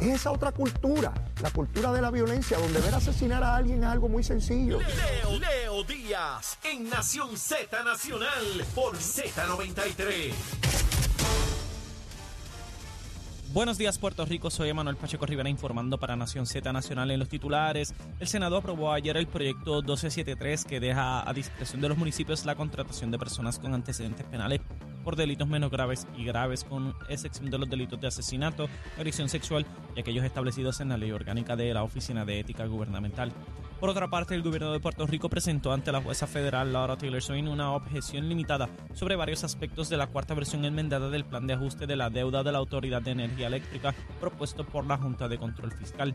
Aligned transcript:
Es 0.00 0.08
esa 0.08 0.32
otra 0.32 0.50
cultura, 0.50 1.12
la 1.42 1.50
cultura 1.50 1.92
de 1.92 2.00
la 2.00 2.10
violencia, 2.10 2.56
donde 2.56 2.80
ver 2.80 2.94
asesinar 2.94 3.44
a 3.44 3.56
alguien 3.56 3.82
es 3.82 3.88
algo 3.90 4.08
muy 4.08 4.22
sencillo. 4.22 4.78
Leo, 4.78 5.38
Leo 5.38 5.84
Díaz 5.84 6.58
en 6.64 6.88
Nación 6.88 7.36
Z 7.36 7.82
Nacional 7.84 8.64
por 8.74 8.96
Z93. 8.96 10.32
Buenos 13.52 13.78
días 13.78 13.98
Puerto 13.98 14.24
Rico, 14.24 14.48
soy 14.48 14.68
Emanuel 14.68 14.96
Pacheco 14.96 15.26
Rivera 15.26 15.48
informando 15.48 15.98
para 15.98 16.14
Nación 16.14 16.46
Z 16.46 16.72
Nacional 16.72 17.10
en 17.10 17.18
los 17.18 17.28
titulares. 17.28 17.92
El 18.20 18.28
Senado 18.28 18.56
aprobó 18.56 18.92
ayer 18.92 19.16
el 19.16 19.26
proyecto 19.26 19.82
1273 19.82 20.64
que 20.64 20.78
deja 20.78 21.28
a 21.28 21.32
discreción 21.34 21.80
de 21.80 21.88
los 21.88 21.98
municipios 21.98 22.46
la 22.46 22.54
contratación 22.54 23.10
de 23.10 23.18
personas 23.18 23.58
con 23.58 23.74
antecedentes 23.74 24.24
penales 24.24 24.60
por 25.04 25.16
delitos 25.16 25.48
menos 25.48 25.70
graves 25.70 26.06
y 26.16 26.24
graves, 26.24 26.64
con 26.64 26.94
excepción 27.08 27.50
de 27.50 27.58
los 27.58 27.68
delitos 27.68 28.00
de 28.00 28.08
asesinato, 28.08 28.68
agresión 28.96 29.28
sexual 29.28 29.66
y 29.96 30.00
aquellos 30.00 30.24
establecidos 30.24 30.80
en 30.80 30.90
la 30.90 30.96
ley 30.96 31.12
orgánica 31.12 31.56
de 31.56 31.72
la 31.74 31.82
Oficina 31.82 32.24
de 32.24 32.40
Ética 32.40 32.66
Gubernamental. 32.66 33.32
Por 33.80 33.88
otra 33.88 34.08
parte, 34.08 34.34
el 34.34 34.42
gobierno 34.42 34.72
de 34.72 34.80
Puerto 34.80 35.06
Rico 35.06 35.30
presentó 35.30 35.72
ante 35.72 35.90
la 35.90 36.02
jueza 36.02 36.26
federal 36.26 36.70
Laura 36.70 36.98
Taylor 36.98 37.22
Swain 37.22 37.48
una 37.48 37.72
objeción 37.72 38.28
limitada 38.28 38.68
sobre 38.92 39.16
varios 39.16 39.42
aspectos 39.42 39.88
de 39.88 39.96
la 39.96 40.06
cuarta 40.06 40.34
versión 40.34 40.66
enmendada 40.66 41.08
del 41.08 41.24
plan 41.24 41.46
de 41.46 41.54
ajuste 41.54 41.86
de 41.86 41.96
la 41.96 42.10
deuda 42.10 42.42
de 42.42 42.52
la 42.52 42.58
Autoridad 42.58 43.00
de 43.00 43.12
Energía 43.12 43.46
Eléctrica 43.46 43.94
propuesto 44.20 44.66
por 44.66 44.86
la 44.86 44.98
Junta 44.98 45.28
de 45.28 45.38
Control 45.38 45.72
Fiscal. 45.72 46.14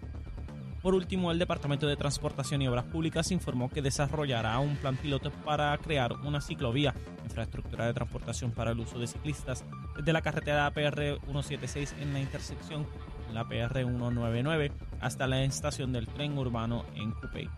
Por 0.86 0.94
último, 0.94 1.32
el 1.32 1.40
Departamento 1.40 1.88
de 1.88 1.96
Transportación 1.96 2.62
y 2.62 2.68
Obras 2.68 2.86
Públicas 2.86 3.32
informó 3.32 3.72
que 3.72 3.82
desarrollará 3.82 4.60
un 4.60 4.76
plan 4.76 4.96
piloto 4.98 5.32
para 5.32 5.76
crear 5.80 6.14
una 6.24 6.42
ciclovía, 6.42 6.94
infraestructura 7.24 7.88
de 7.88 7.94
transportación 7.96 8.52
para 8.52 8.70
el 8.70 8.80
uso 8.80 9.00
de 9.00 9.08
ciclistas, 9.08 9.66
desde 9.98 10.14
la 10.14 10.22
carretera 10.22 10.70
PR 10.70 11.18
176 11.24 11.96
en 12.02 12.14
la 12.14 12.20
intersección 12.20 12.86
la 13.34 13.48
PR 13.48 13.80
199 13.80 14.72
hasta 15.02 15.26
la 15.26 15.44
estación 15.44 15.92
del 15.92 16.06
tren 16.06 16.38
urbano 16.38 16.86
en 16.94 17.14
Cupey. 17.14 17.50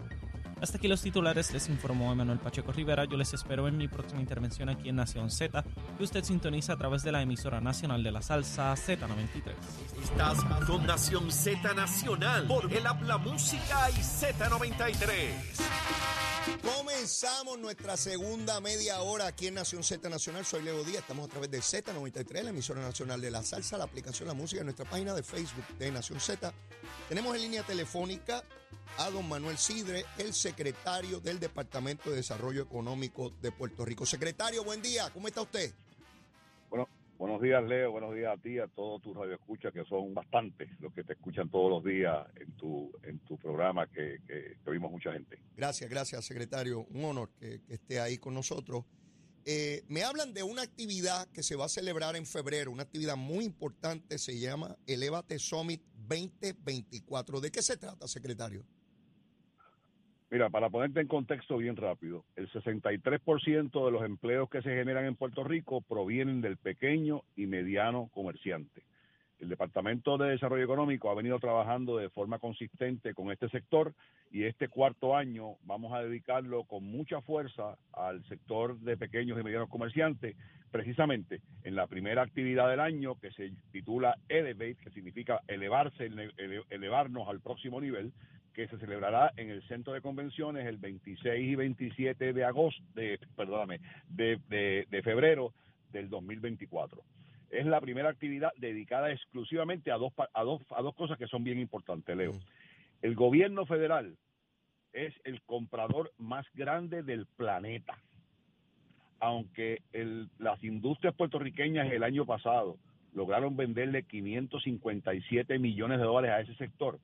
Hasta 0.62 0.78
aquí 0.78 0.88
los 0.88 1.02
titulares, 1.02 1.54
les 1.54 1.70
informó 1.70 2.12
Emanuel 2.12 2.40
Pacheco 2.40 2.72
Rivera. 2.72 3.06
Yo 3.06 3.16
les 3.16 3.34
espero 3.34 3.68
en 3.68 3.78
mi 3.78 3.88
próxima 3.88 4.22
intervención 4.22 4.70
aquí 4.70 4.90
en 4.90 4.96
Nación 4.96 5.30
Z, 5.30 5.64
que 5.98 6.04
usted 6.04 6.24
sintoniza 6.24 6.74
a 6.74 6.78
través 6.78 7.04
de 7.04 7.12
la 7.12 7.22
emisora 7.22 7.62
nacional 7.62 8.04
de 8.04 8.12
la 8.12 8.22
salsa 8.22 8.74
Z93. 8.74 9.54
Estás 10.02 10.44
con 10.66 10.86
Nación 10.88 11.32
Z 11.32 11.74
Nacional 11.74 12.48
por 12.48 12.74
el 12.74 12.88
Habla 12.88 13.18
Música 13.20 13.90
y 13.92 14.02
Z93. 14.02 16.17
Comenzamos 16.64 17.59
nuestra 17.59 17.98
segunda 17.98 18.59
media 18.62 19.02
hora 19.02 19.28
aquí 19.28 19.48
en 19.48 19.56
Nación 19.56 19.84
Z 19.84 20.09
Nacional. 20.09 20.45
Soy 20.45 20.64
Leo 20.64 20.84
Díaz, 20.84 21.02
estamos 21.02 21.28
a 21.28 21.31
través 21.31 21.52
de 21.52 21.59
Z93, 21.59 22.44
la 22.44 22.50
emisora 22.50 22.81
nacional 22.81 23.22
de 23.22 23.31
la 23.31 23.44
salsa, 23.44 23.78
la 23.78 23.84
aplicación 23.84 24.28
La 24.28 24.34
Música, 24.34 24.62
en 24.62 24.67
nuestra 24.67 24.89
página 24.89 25.14
de 25.14 25.23
Facebook 25.23 25.66
de 25.78 25.92
Nación 25.92 26.20
Z. 26.20 26.54
Tenemos 27.09 27.36
en 27.36 27.42
línea 27.42 27.64
telefónica 27.64 28.44
a 28.98 29.09
don 29.09 29.28
Manuel 29.28 29.58
Sidre, 29.58 30.06
el 30.17 30.34
secretario 30.34 31.20
del 31.20 31.39
Departamento 31.39 32.09
de 32.09 32.17
Desarrollo 32.17 32.64
Económico 32.64 33.32
de 33.42 33.52
Puerto 33.52 33.86
Rico. 33.86 34.06
Secretario, 34.06 34.64
buen 34.64 34.82
día, 34.82 35.09
¿cómo 35.11 35.28
está 35.28 35.42
usted? 35.42 35.73
Bueno, 36.70 36.88
buenos 37.18 37.42
días 37.42 37.64
Leo, 37.64 37.92
buenos 37.92 38.14
días 38.14 38.38
a 38.38 38.42
ti, 38.42 38.60
a 38.60 38.68
todos 38.68 39.02
tus 39.02 39.16
radioescuchas, 39.16 39.73
que 39.73 39.84
son 39.86 40.14
bastantes 40.14 40.70
los 40.80 40.94
que 40.94 41.04
te 41.04 41.14
escuchan 41.14 41.50
todos 41.50 41.70
los 41.70 41.84
días 41.84 42.28
en 42.36 42.52
tu, 42.54 42.92
en 43.04 43.20
tu 43.20 43.38
programa, 43.38 43.88
que, 43.88 44.20
que, 44.28 44.58
oímos 44.70 44.92
mucha 44.92 45.12
gente. 45.14 45.40
Gracias, 45.56 45.90
gracias, 45.90 46.26
secretario. 46.26 46.86
Un 46.92 47.06
honor 47.06 47.30
que, 47.40 47.62
que 47.62 47.76
esté 47.76 48.00
ahí 48.00 48.18
con 48.18 48.34
nosotros. 48.34 48.86
Eh, 49.45 49.86
me 49.88 50.04
hablan 50.04 50.34
de 50.34 50.44
una 50.44 50.62
actividad 50.62 51.26
que 51.30 51.42
se 51.42 51.56
va 51.56 51.66
a 51.66 51.70
celebrar 51.70 52.18
en 52.18 52.26
febrero, 52.26 52.70
una 52.70 52.84
actividad 52.84 53.16
muy 53.16 53.45
importante, 53.45 54.18
se 54.18 54.38
llama 54.38 54.78
Elevate 54.86 55.40
Summit 55.40 55.82
2024. 55.95 57.40
¿De 57.40 57.50
qué 57.50 57.62
se 57.62 57.78
trata, 57.78 58.10
secretario? 58.10 58.66
Mira, 60.30 60.50
para 60.50 60.70
ponerte 60.70 61.00
en 61.00 61.08
contexto 61.08 61.58
bien 61.58 61.78
rápido, 61.78 62.26
el 62.36 62.49
63% 62.52 63.86
de 63.86 63.92
los 63.92 64.04
empleos 64.04 64.49
que 64.49 64.61
se 64.61 64.76
generan 64.76 65.05
en 65.05 65.15
Puerto 65.15 65.43
Rico 65.45 65.80
provienen 65.82 66.42
del 66.42 66.58
pequeño 66.58 67.21
y 67.38 67.48
mediano 67.48 68.10
comerciante. 68.14 68.83
El 69.39 69.49
Departamento 69.49 70.17
de 70.17 70.32
Desarrollo 70.32 70.64
Económico 70.64 71.10
ha 71.10 71.16
venido 71.16 71.39
trabajando 71.39 71.95
de 71.98 72.10
forma 72.10 72.39
consistente 72.39 73.14
con 73.14 73.32
este 73.32 73.48
sector 73.49 73.93
y 74.32 74.43
este 74.43 74.67
cuarto 74.67 75.16
año 75.16 75.55
vamos 75.64 75.93
a 75.93 76.02
dedicarlo 76.04 76.64
con 76.66 76.83
mucha 76.83 77.21
fuerza 77.21 77.77
al 77.93 78.23
sector 78.26 78.77
de 78.80 78.98
pequeños 78.98 79.39
y 79.39 79.43
medianos 79.43 79.70
comerciantes, 79.70 80.36
precisamente 80.71 81.39
en 81.64 81.76
la 81.76 81.87
primera 81.87 82.23
actividad 82.23 82.70
del 82.70 82.80
año 82.82 83.16
que 83.20 83.32
se 83.32 83.54
titula 83.71 84.17
Elevate, 84.27 84.77
que 84.83 84.89
significa 84.89 85.39
elevarse, 85.48 86.08
ele- 86.08 86.64
elevarnos 86.70 87.30
al 87.30 87.39
próximo 87.39 87.80
nivel, 87.80 88.11
que 88.58 88.68
se 88.68 88.80
celebrará 88.80 89.32
en 89.38 89.52
el 89.52 89.62
Centro 89.68 89.94
de 89.94 90.02
Convenciones 90.02 90.66
el 90.66 90.78
26 90.78 91.48
y 91.48 91.54
27 91.56 92.34
de 92.34 92.44
agosto, 92.44 92.82
de, 92.95 93.20
perdóname, 93.36 93.80
de, 94.10 94.40
de, 94.50 94.88
de 94.90 95.02
febrero 95.04 95.54
del 95.92 96.10
2024. 96.10 97.04
Es 97.52 97.67
la 97.67 97.80
primera 97.80 98.10
actividad 98.10 98.52
dedicada 98.58 99.12
exclusivamente 99.12 99.92
a 99.92 99.98
dos, 99.98 100.12
a 100.34 100.44
dos, 100.44 100.64
a 100.76 100.82
dos 100.82 100.96
cosas 100.96 101.20
que 101.20 101.28
son 101.28 101.44
bien 101.44 101.60
importantes, 101.60 102.17
Leo. 102.17 102.34
El 103.04 103.14
gobierno 103.14 103.67
federal 103.67 104.17
es 104.92 105.14
el 105.23 105.40
comprador 105.44 106.12
más 106.17 106.48
grande 106.56 107.04
del 107.04 107.28
planeta. 107.28 107.96
Aunque 109.20 109.84
el- 109.94 110.30
las 110.40 110.64
industrias 110.64 111.14
puertorriqueñas 111.14 111.92
el 111.92 112.02
año 112.02 112.26
pasado 112.26 112.78
lograron 113.14 113.56
venderle 113.56 114.02
557 114.02 115.60
millones 115.60 116.00
de 116.00 116.06
dólares 116.06 116.32
a 116.32 116.42
ese 116.42 116.56
sector, 116.56 116.98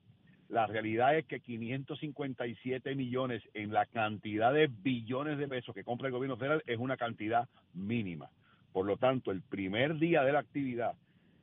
la 0.54 0.68
realidad 0.68 1.18
es 1.18 1.26
que 1.26 1.40
557 1.40 2.94
millones 2.94 3.42
en 3.54 3.72
la 3.72 3.86
cantidad 3.86 4.54
de 4.54 4.68
billones 4.68 5.36
de 5.36 5.48
pesos 5.48 5.74
que 5.74 5.82
compra 5.82 6.06
el 6.06 6.12
gobierno 6.12 6.36
federal 6.36 6.62
es 6.68 6.78
una 6.78 6.96
cantidad 6.96 7.48
mínima. 7.74 8.30
Por 8.72 8.86
lo 8.86 8.96
tanto, 8.96 9.32
el 9.32 9.42
primer 9.42 9.98
día 9.98 10.22
de 10.22 10.32
la 10.32 10.38
actividad, 10.38 10.94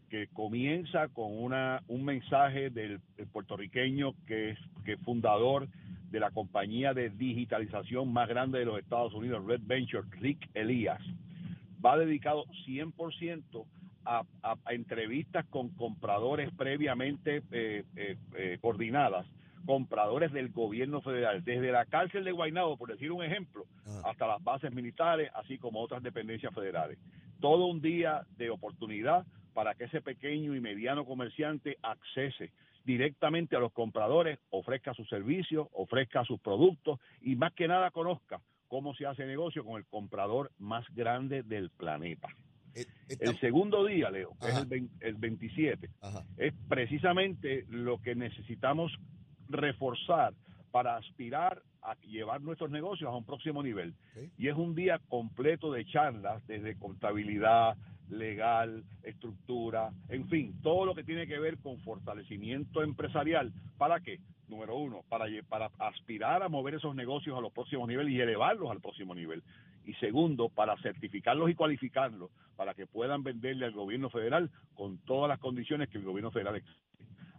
que 0.09 0.27
comienza 0.27 1.09
con 1.09 1.37
una, 1.37 1.83
un 1.89 2.05
mensaje 2.05 2.69
del, 2.69 3.01
puertorriqueño 3.33 4.15
que 4.25 4.51
es, 4.51 4.59
que 4.85 4.95
fundador 4.95 5.67
de 6.09 6.19
la 6.21 6.31
compañía 6.31 6.93
de 6.93 7.09
digitalización 7.09 8.13
más 8.13 8.29
grande 8.29 8.59
de 8.59 8.65
los 8.65 8.79
Estados 8.79 9.13
Unidos, 9.13 9.45
Red 9.45 9.61
Venture, 9.65 10.07
Rick 10.21 10.49
Elías, 10.53 11.01
va 11.85 11.97
dedicado 11.97 12.45
100% 12.65 13.65
a, 14.05 14.23
a, 14.43 14.55
a 14.65 14.73
entrevistas 14.73 15.45
con 15.47 15.69
compradores 15.69 16.49
previamente 16.55 17.43
eh, 17.51 17.83
eh, 17.95 18.17
eh, 18.35 18.57
coordinadas, 18.61 19.25
compradores 19.65 20.31
del 20.31 20.49
gobierno 20.49 21.01
federal, 21.01 21.43
desde 21.43 21.71
la 21.71 21.85
cárcel 21.85 22.23
de 22.23 22.31
Guaynabo, 22.31 22.77
por 22.77 22.89
decir 22.89 23.11
un 23.11 23.23
ejemplo, 23.23 23.65
Ajá. 23.85 24.09
hasta 24.09 24.27
las 24.27 24.43
bases 24.43 24.73
militares, 24.73 25.31
así 25.35 25.57
como 25.57 25.81
otras 25.81 26.01
dependencias 26.01 26.53
federales. 26.53 26.97
Todo 27.39 27.65
un 27.67 27.81
día 27.81 28.25
de 28.37 28.49
oportunidad 28.49 29.25
para 29.53 29.75
que 29.75 29.85
ese 29.85 30.01
pequeño 30.01 30.55
y 30.55 30.61
mediano 30.61 31.05
comerciante 31.05 31.77
accese 31.81 32.51
directamente 32.85 33.55
a 33.55 33.59
los 33.59 33.71
compradores, 33.71 34.39
ofrezca 34.49 34.93
sus 34.93 35.07
servicios, 35.07 35.67
ofrezca 35.73 36.25
sus 36.25 36.39
productos 36.39 36.99
y 37.21 37.35
más 37.35 37.53
que 37.53 37.67
nada 37.67 37.91
conozca 37.91 38.41
cómo 38.67 38.95
se 38.95 39.05
hace 39.05 39.25
negocio 39.25 39.65
con 39.65 39.77
el 39.77 39.85
comprador 39.85 40.51
más 40.57 40.85
grande 40.95 41.43
del 41.43 41.69
planeta. 41.69 42.29
Eh, 42.75 42.85
El 43.19 43.39
segundo 43.39 43.85
día, 43.85 44.09
Leo, 44.09 44.31
que 44.39 44.47
es 44.47 44.53
Ajá. 44.53 44.61
el, 44.61 44.67
vein- 44.67 44.89
el 45.01 45.15
27, 45.15 45.89
Ajá. 46.01 46.23
es 46.37 46.53
precisamente 46.69 47.65
lo 47.69 48.01
que 48.01 48.15
necesitamos 48.15 48.91
reforzar 49.49 50.33
para 50.71 50.95
aspirar 50.97 51.61
a 51.81 51.95
llevar 52.01 52.41
nuestros 52.41 52.69
negocios 52.71 53.09
a 53.09 53.15
un 53.15 53.25
próximo 53.25 53.61
nivel. 53.63 53.93
Y 54.37 54.47
es 54.47 54.55
un 54.55 54.75
día 54.75 54.99
completo 55.09 55.71
de 55.73 55.83
charlas, 55.85 56.45
desde 56.47 56.77
contabilidad, 56.77 57.75
legal, 58.09 58.83
estructura, 59.03 59.91
en 60.09 60.27
fin, 60.29 60.53
todo 60.61 60.85
lo 60.85 60.93
que 60.95 61.03
tiene 61.03 61.27
que 61.27 61.39
ver 61.39 61.57
con 61.57 61.79
fortalecimiento 61.79 62.83
empresarial. 62.83 63.51
¿Para 63.77 63.99
qué? 63.99 64.19
Número 64.47 64.77
uno, 64.77 65.01
para, 65.09 65.25
para 65.47 65.71
aspirar 65.79 66.43
a 66.43 66.49
mover 66.49 66.75
esos 66.75 66.93
negocios 66.95 67.37
a 67.37 67.41
los 67.41 67.51
próximos 67.53 67.87
niveles 67.87 68.13
y 68.13 68.19
elevarlos 68.19 68.69
al 68.69 68.81
próximo 68.81 69.15
nivel. 69.15 69.41
Y 69.85 69.93
segundo, 69.95 70.49
para 70.49 70.77
certificarlos 70.77 71.49
y 71.49 71.55
cualificarlos 71.55 72.29
para 72.55 72.73
que 72.73 72.85
puedan 72.85 73.23
venderle 73.23 73.65
al 73.65 73.71
gobierno 73.71 74.09
federal 74.09 74.49
con 74.75 74.99
todas 74.99 75.27
las 75.29 75.39
condiciones 75.39 75.89
que 75.89 75.97
el 75.97 76.03
gobierno 76.03 76.31
federal 76.31 76.55
exige. 76.55 76.77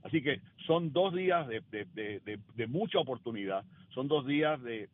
Así 0.03 0.21
que 0.23 0.41
son 0.67 0.93
dos 0.93 1.15
días 1.15 1.47
de, 1.47 1.63
de- 1.71 1.85
de- 2.25 2.39
de- 2.57 2.67
mucha 2.67 2.99
oportunidad, 2.99 3.65
son 3.91 4.09
dos 4.09 4.27
días 4.27 4.61
de- 4.63 4.89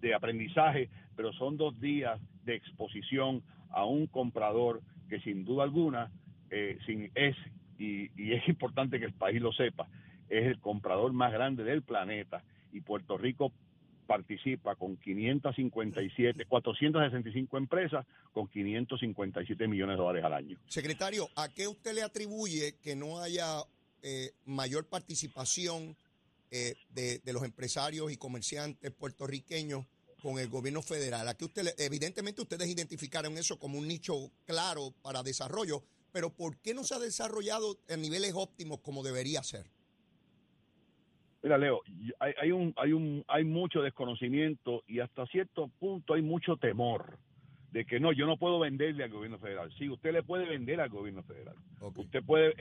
de 0.00 0.14
aprendizaje, 0.14 0.90
pero 1.16 1.32
son 1.32 1.56
dos 1.56 1.80
días 1.80 2.20
de 2.44 2.54
exposición 2.54 3.42
a 3.70 3.84
un 3.84 4.06
comprador 4.06 4.82
que 5.08 5.20
sin 5.20 5.44
duda 5.44 5.64
alguna 5.64 6.10
eh, 6.50 6.78
sin 6.86 7.10
es, 7.14 7.36
y, 7.78 8.10
y 8.20 8.32
es 8.32 8.46
importante 8.48 8.98
que 8.98 9.06
el 9.06 9.12
país 9.14 9.40
lo 9.40 9.52
sepa, 9.52 9.88
es 10.28 10.44
el 10.46 10.60
comprador 10.60 11.12
más 11.12 11.32
grande 11.32 11.64
del 11.64 11.82
planeta 11.82 12.42
y 12.72 12.80
Puerto 12.82 13.18
Rico 13.18 13.52
participa 14.06 14.74
con 14.76 14.96
557, 14.96 16.46
465 16.46 17.58
empresas 17.58 18.06
con 18.32 18.48
557 18.48 19.68
millones 19.68 19.96
de 19.96 20.02
dólares 20.02 20.24
al 20.24 20.32
año. 20.32 20.58
Secretario, 20.68 21.28
¿a 21.36 21.52
qué 21.52 21.68
usted 21.68 21.94
le 21.94 22.02
atribuye 22.02 22.76
que 22.82 22.96
no 22.96 23.18
haya 23.18 23.62
eh, 24.02 24.32
mayor 24.44 24.86
participación 24.86 25.96
eh, 26.50 26.74
de, 26.90 27.20
los 27.32 27.42
empresarios 27.42 28.12
y 28.12 28.16
comerciantes 28.16 28.90
puertorriqueños 28.92 29.84
con 30.22 30.38
el 30.38 30.48
gobierno 30.48 30.82
federal? 30.82 31.28
¿A 31.28 31.36
qué 31.36 31.44
usted 31.44 31.74
evidentemente 31.78 32.40
ustedes 32.42 32.68
identificaron 32.68 33.36
eso 33.36 33.58
como 33.58 33.78
un 33.78 33.88
nicho 33.88 34.30
claro 34.44 34.94
para 35.02 35.22
desarrollo, 35.22 35.82
pero 36.12 36.30
¿por 36.30 36.56
qué 36.58 36.72
no 36.72 36.84
se 36.84 36.94
ha 36.94 36.98
desarrollado 36.98 37.78
en 37.88 38.00
niveles 38.00 38.32
óptimos 38.34 38.80
como 38.80 39.02
debería 39.02 39.42
ser? 39.42 39.75
Mira, 41.46 41.58
Leo, 41.58 41.80
hay, 42.18 42.32
hay, 42.42 42.50
un, 42.50 42.74
hay, 42.76 42.92
un, 42.92 43.24
hay 43.28 43.44
mucho 43.44 43.80
desconocimiento 43.80 44.82
y 44.88 44.98
hasta 44.98 45.26
cierto 45.26 45.70
punto 45.78 46.14
hay 46.14 46.22
mucho 46.22 46.56
temor 46.56 47.20
de 47.70 47.84
que 47.84 48.00
no, 48.00 48.10
yo 48.10 48.26
no 48.26 48.36
puedo 48.36 48.58
venderle 48.58 49.04
al 49.04 49.10
gobierno 49.10 49.38
federal. 49.38 49.70
Sí, 49.78 49.88
usted 49.88 50.12
le 50.12 50.24
puede 50.24 50.46
vender 50.46 50.80
al 50.80 50.88
gobierno 50.88 51.22
federal. 51.22 51.54
Okay. 51.78 52.04
Usted 52.04 52.24
puede, 52.24 52.54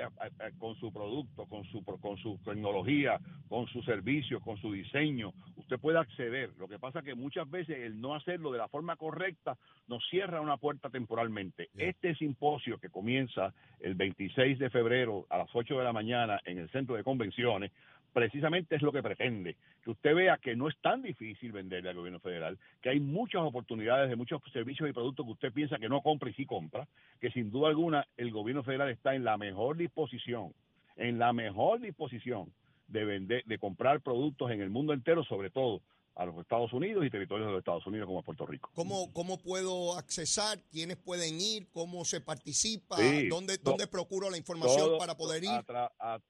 con 0.59 0.75
su 0.75 0.93
producto, 0.93 1.47
con 1.47 1.63
su, 1.65 1.83
con 1.83 2.17
su 2.17 2.37
tecnología, 2.45 3.19
con 3.47 3.65
su 3.67 3.81
servicio, 3.81 4.39
con 4.39 4.57
su 4.57 4.71
diseño, 4.71 5.33
usted 5.55 5.79
puede 5.79 5.97
acceder. 5.97 6.51
Lo 6.59 6.67
que 6.67 6.77
pasa 6.77 6.99
es 6.99 7.05
que 7.05 7.15
muchas 7.15 7.49
veces 7.49 7.77
el 7.79 7.99
no 7.99 8.13
hacerlo 8.13 8.51
de 8.51 8.59
la 8.59 8.67
forma 8.67 8.97
correcta 8.97 9.57
nos 9.87 10.07
cierra 10.09 10.41
una 10.41 10.57
puerta 10.57 10.91
temporalmente. 10.91 11.69
Yeah. 11.73 11.89
Este 11.89 12.13
simposio 12.15 12.77
que 12.77 12.89
comienza 12.89 13.51
el 13.79 13.95
26 13.95 14.59
de 14.59 14.69
febrero 14.69 15.25
a 15.31 15.39
las 15.39 15.49
8 15.51 15.75
de 15.75 15.83
la 15.83 15.93
mañana 15.93 16.39
en 16.45 16.59
el 16.59 16.69
centro 16.69 16.95
de 16.95 17.03
convenciones 17.03 17.71
precisamente 18.15 18.77
es 18.77 18.81
lo 18.81 18.93
que 18.93 19.03
pretende, 19.03 19.57
que 19.83 19.91
usted 19.91 20.15
vea 20.15 20.37
que 20.37 20.55
no 20.55 20.69
es 20.69 20.77
tan 20.77 21.01
difícil 21.01 21.51
venderle 21.51 21.89
al 21.89 21.97
gobierno 21.97 22.21
federal, 22.21 22.57
que 22.81 22.87
hay 22.87 23.01
muchas 23.01 23.41
oportunidades 23.41 24.09
de 24.09 24.15
muchos 24.15 24.41
servicios 24.53 24.89
y 24.89 24.93
productos 24.93 25.25
que 25.25 25.31
usted 25.33 25.51
piensa 25.51 25.77
que 25.79 25.89
no 25.89 26.01
compra 26.01 26.29
y 26.29 26.33
sí 26.33 26.45
compra, 26.45 26.87
que 27.19 27.29
sin 27.31 27.51
duda 27.51 27.67
alguna 27.67 28.07
el 28.15 28.31
gobierno 28.31 28.63
federal 28.63 28.89
está 28.89 29.15
en 29.15 29.25
la 29.25 29.35
mejor 29.35 29.75
disposición, 29.75 30.53
en 30.95 31.19
la 31.19 31.33
mejor 31.33 31.81
disposición 31.81 32.53
de 32.87 33.03
vender, 33.03 33.43
de 33.43 33.59
comprar 33.59 33.99
productos 33.99 34.49
en 34.49 34.61
el 34.61 34.69
mundo 34.69 34.93
entero, 34.93 35.25
sobre 35.25 35.49
todo 35.49 35.81
a 36.15 36.25
los 36.25 36.37
Estados 36.37 36.71
Unidos 36.71 37.05
y 37.05 37.09
territorios 37.09 37.47
de 37.47 37.51
los 37.51 37.59
Estados 37.59 37.85
Unidos 37.85 38.07
como 38.07 38.23
Puerto 38.23 38.45
Rico. 38.45 38.69
¿Cómo, 38.75 39.11
cómo 39.11 39.37
puedo 39.37 39.97
accesar? 39.97 40.57
¿Quiénes 40.71 40.95
pueden 40.95 41.41
ir? 41.41 41.67
¿Cómo 41.73 42.05
se 42.05 42.21
participa? 42.21 42.95
Sí, 42.95 43.27
¿Dónde, 43.27 43.57
¿Dónde 43.57 43.87
procuro 43.87 44.29
la 44.29 44.37
información 44.37 44.97
para 44.97 45.17
poder 45.17 45.43
ir? 45.43 45.49
A, 45.49 45.63
tra, 45.63 45.91
a, 45.99 46.21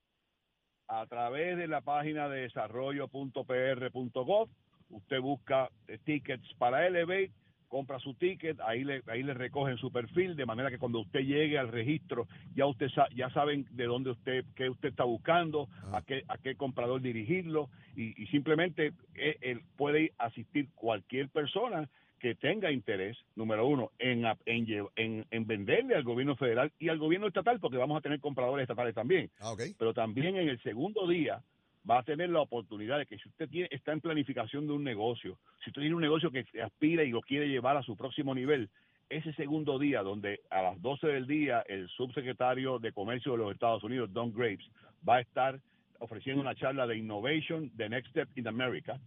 a 0.88 1.06
través 1.08 1.58
de 1.58 1.68
la 1.68 1.82
página 1.82 2.30
de 2.30 2.42
desarrollo.pr.gov. 2.42 4.50
Usted 4.90 5.20
busca 5.20 5.72
eh, 5.88 5.98
tickets 6.04 6.54
para 6.58 6.86
Elevate, 6.86 7.32
compra 7.68 7.98
su 8.00 8.14
ticket, 8.14 8.60
ahí 8.62 8.84
le, 8.84 9.02
ahí 9.08 9.24
le 9.24 9.34
recogen 9.34 9.78
su 9.78 9.92
perfil, 9.92 10.36
de 10.36 10.46
manera 10.46 10.70
que 10.70 10.78
cuando 10.78 11.00
usted 11.00 11.22
llegue 11.22 11.58
al 11.58 11.70
registro 11.70 12.28
ya 12.56 12.68
usted 12.68 12.90
sa 12.90 13.08
ya 13.16 13.32
saben 13.32 13.66
de 13.72 13.86
dónde 13.86 14.12
usted, 14.12 14.46
qué 14.56 14.70
usted 14.70 14.90
está 14.90 15.04
buscando, 15.04 15.68
ah. 15.92 15.98
a 15.98 16.02
qué, 16.04 16.24
a 16.28 16.38
qué 16.38 16.54
comprador 16.56 17.02
dirigirlo, 17.02 17.72
y, 17.96 18.22
y 18.22 18.28
simplemente 18.28 18.94
él, 19.16 19.38
él 19.42 19.62
puede 19.76 20.14
asistir 20.20 20.70
cualquier 20.76 21.30
persona 21.30 21.90
que 22.26 22.34
tenga 22.34 22.72
interés, 22.72 23.16
número 23.36 23.68
uno, 23.68 23.92
en, 24.00 24.26
en, 24.48 24.88
en, 24.96 25.28
en, 25.30 25.46
venderle 25.46 25.94
al 25.94 26.04
gobierno 26.04 26.36
federal 26.36 26.72
y 26.80 26.90
al 26.90 26.98
gobierno 26.98 27.28
estatal, 27.28 27.60
porque 27.60 27.78
vamos 27.78 28.00
a 28.00 28.02
tener 28.02 28.20
compradores 28.20 28.64
estatales 28.64 28.96
también. 28.96 29.30
Ah, 29.40 29.52
okay. 29.52 29.76
Pero 29.78 29.94
también 29.94 30.36
en 30.36 30.50
el 30.50 30.60
segundo 30.64 31.08
día 31.08 31.44
va 31.88 32.00
a 32.00 32.04
tener 32.04 32.32
la 32.32 32.42
oportunidad 32.42 32.98
de 32.98 33.06
que 33.06 33.20
si 33.20 33.30
usted 33.30 33.48
tiene, 33.48 33.68
está 33.70 33.92
en 33.92 34.02
planificación 34.02 34.66
de 34.66 34.74
un 34.74 34.84
negocio, 34.84 35.38
si 35.64 35.70
usted 35.70 35.84
tiene 35.84 35.94
un 35.94 36.02
negocio 36.02 36.32
que 36.32 36.48
aspira 36.64 37.04
y 37.04 37.12
lo 37.12 37.22
quiere 37.22 37.48
llevar 37.48 37.78
a 37.78 37.84
su 37.84 37.96
próximo 37.96 38.34
nivel, 38.34 38.72
ese 39.08 39.32
segundo 39.34 39.78
día, 39.78 40.02
donde 40.02 40.40
a 40.50 40.64
las 40.64 40.82
12 40.82 41.06
del 41.06 41.28
día 41.28 41.64
el 41.68 41.88
subsecretario 41.90 42.80
de 42.80 42.92
Comercio 42.92 43.34
de 43.34 43.38
los 43.38 43.54
Estados 43.54 43.84
Unidos, 43.84 44.12
Don 44.12 44.34
Graves, 44.34 44.66
va 45.08 45.18
a 45.18 45.22
estar 45.22 45.60
ofreciendo 46.00 46.42
una 46.42 46.56
charla 46.56 46.88
de 46.88 46.98
Innovation, 46.98 47.70
The 47.78 47.88
Next 47.88 48.10
Step 48.10 48.30
in 48.36 48.48
America, 48.48 49.00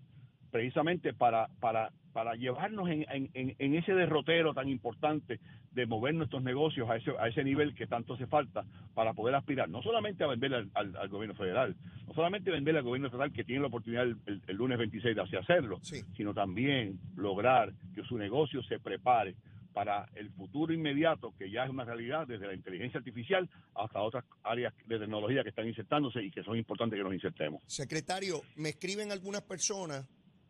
precisamente 0.51 1.13
para, 1.13 1.49
para, 1.61 1.91
para 2.13 2.35
llevarnos 2.35 2.89
en, 2.89 3.07
en, 3.11 3.55
en, 3.59 3.75
ese 3.75 3.93
derrotero 3.95 4.55
tan 4.55 4.69
importante 4.69 5.41
de 5.73 5.87
mover 5.87 6.15
nuestros 6.15 6.43
negocios 6.43 6.89
a 6.91 6.97
ese, 6.97 7.13
a 7.19 7.29
ese 7.29 7.45
nivel 7.45 7.75
que 7.75 7.87
tanto 7.87 8.15
hace 8.15 8.27
falta 8.27 8.65
para 8.95 9.13
poder 9.13 9.35
aspirar, 9.35 9.69
no 9.69 9.83
solamente 9.83 10.25
a 10.25 10.29
vender 10.29 10.55
al, 10.55 10.71
al, 10.75 10.97
al 10.97 11.09
gobierno 11.09 11.35
federal, 11.35 11.77
no 12.07 12.15
solamente 12.15 12.51
vender 12.51 12.77
al 12.77 12.83
gobierno 12.83 13.11
federal 13.11 13.33
que 13.33 13.45
tiene 13.45 13.63
la 13.63 13.69
oportunidad 13.69 14.05
el, 14.05 14.17
el, 14.27 14.43
el 14.47 14.57
lunes 14.57 14.79
26 14.79 15.15
de 15.15 15.39
hacerlo, 15.39 15.79
sí. 15.83 16.03
sino 16.17 16.35
también 16.35 16.99
lograr 17.17 17.73
que 17.95 18.03
su 18.03 18.17
negocio 18.17 18.63
se 18.63 18.79
prepare 18.79 19.37
para 19.79 20.09
el 20.17 20.31
futuro 20.31 20.73
inmediato, 20.73 21.33
que 21.39 21.53
ya 21.53 21.63
es 21.63 21.71
una 21.71 21.85
realidad 21.85 22.27
desde 22.27 22.49
la 22.49 22.55
inteligencia 22.55 22.99
artificial 22.99 23.49
hasta 23.77 24.03
otras 24.03 24.25
áreas 24.43 24.75
de 24.87 24.99
tecnología 24.99 25.45
que 25.45 25.51
están 25.51 25.69
insertándose 25.69 26.21
y 26.21 26.33
que 26.33 26.43
son 26.43 26.57
importantes 26.57 26.97
que 26.97 27.05
nos 27.05 27.15
insertemos. 27.15 27.63
Secretario, 27.67 28.43
me 28.57 28.71
escriben 28.71 29.13
algunas 29.13 29.43
personas 29.43 30.05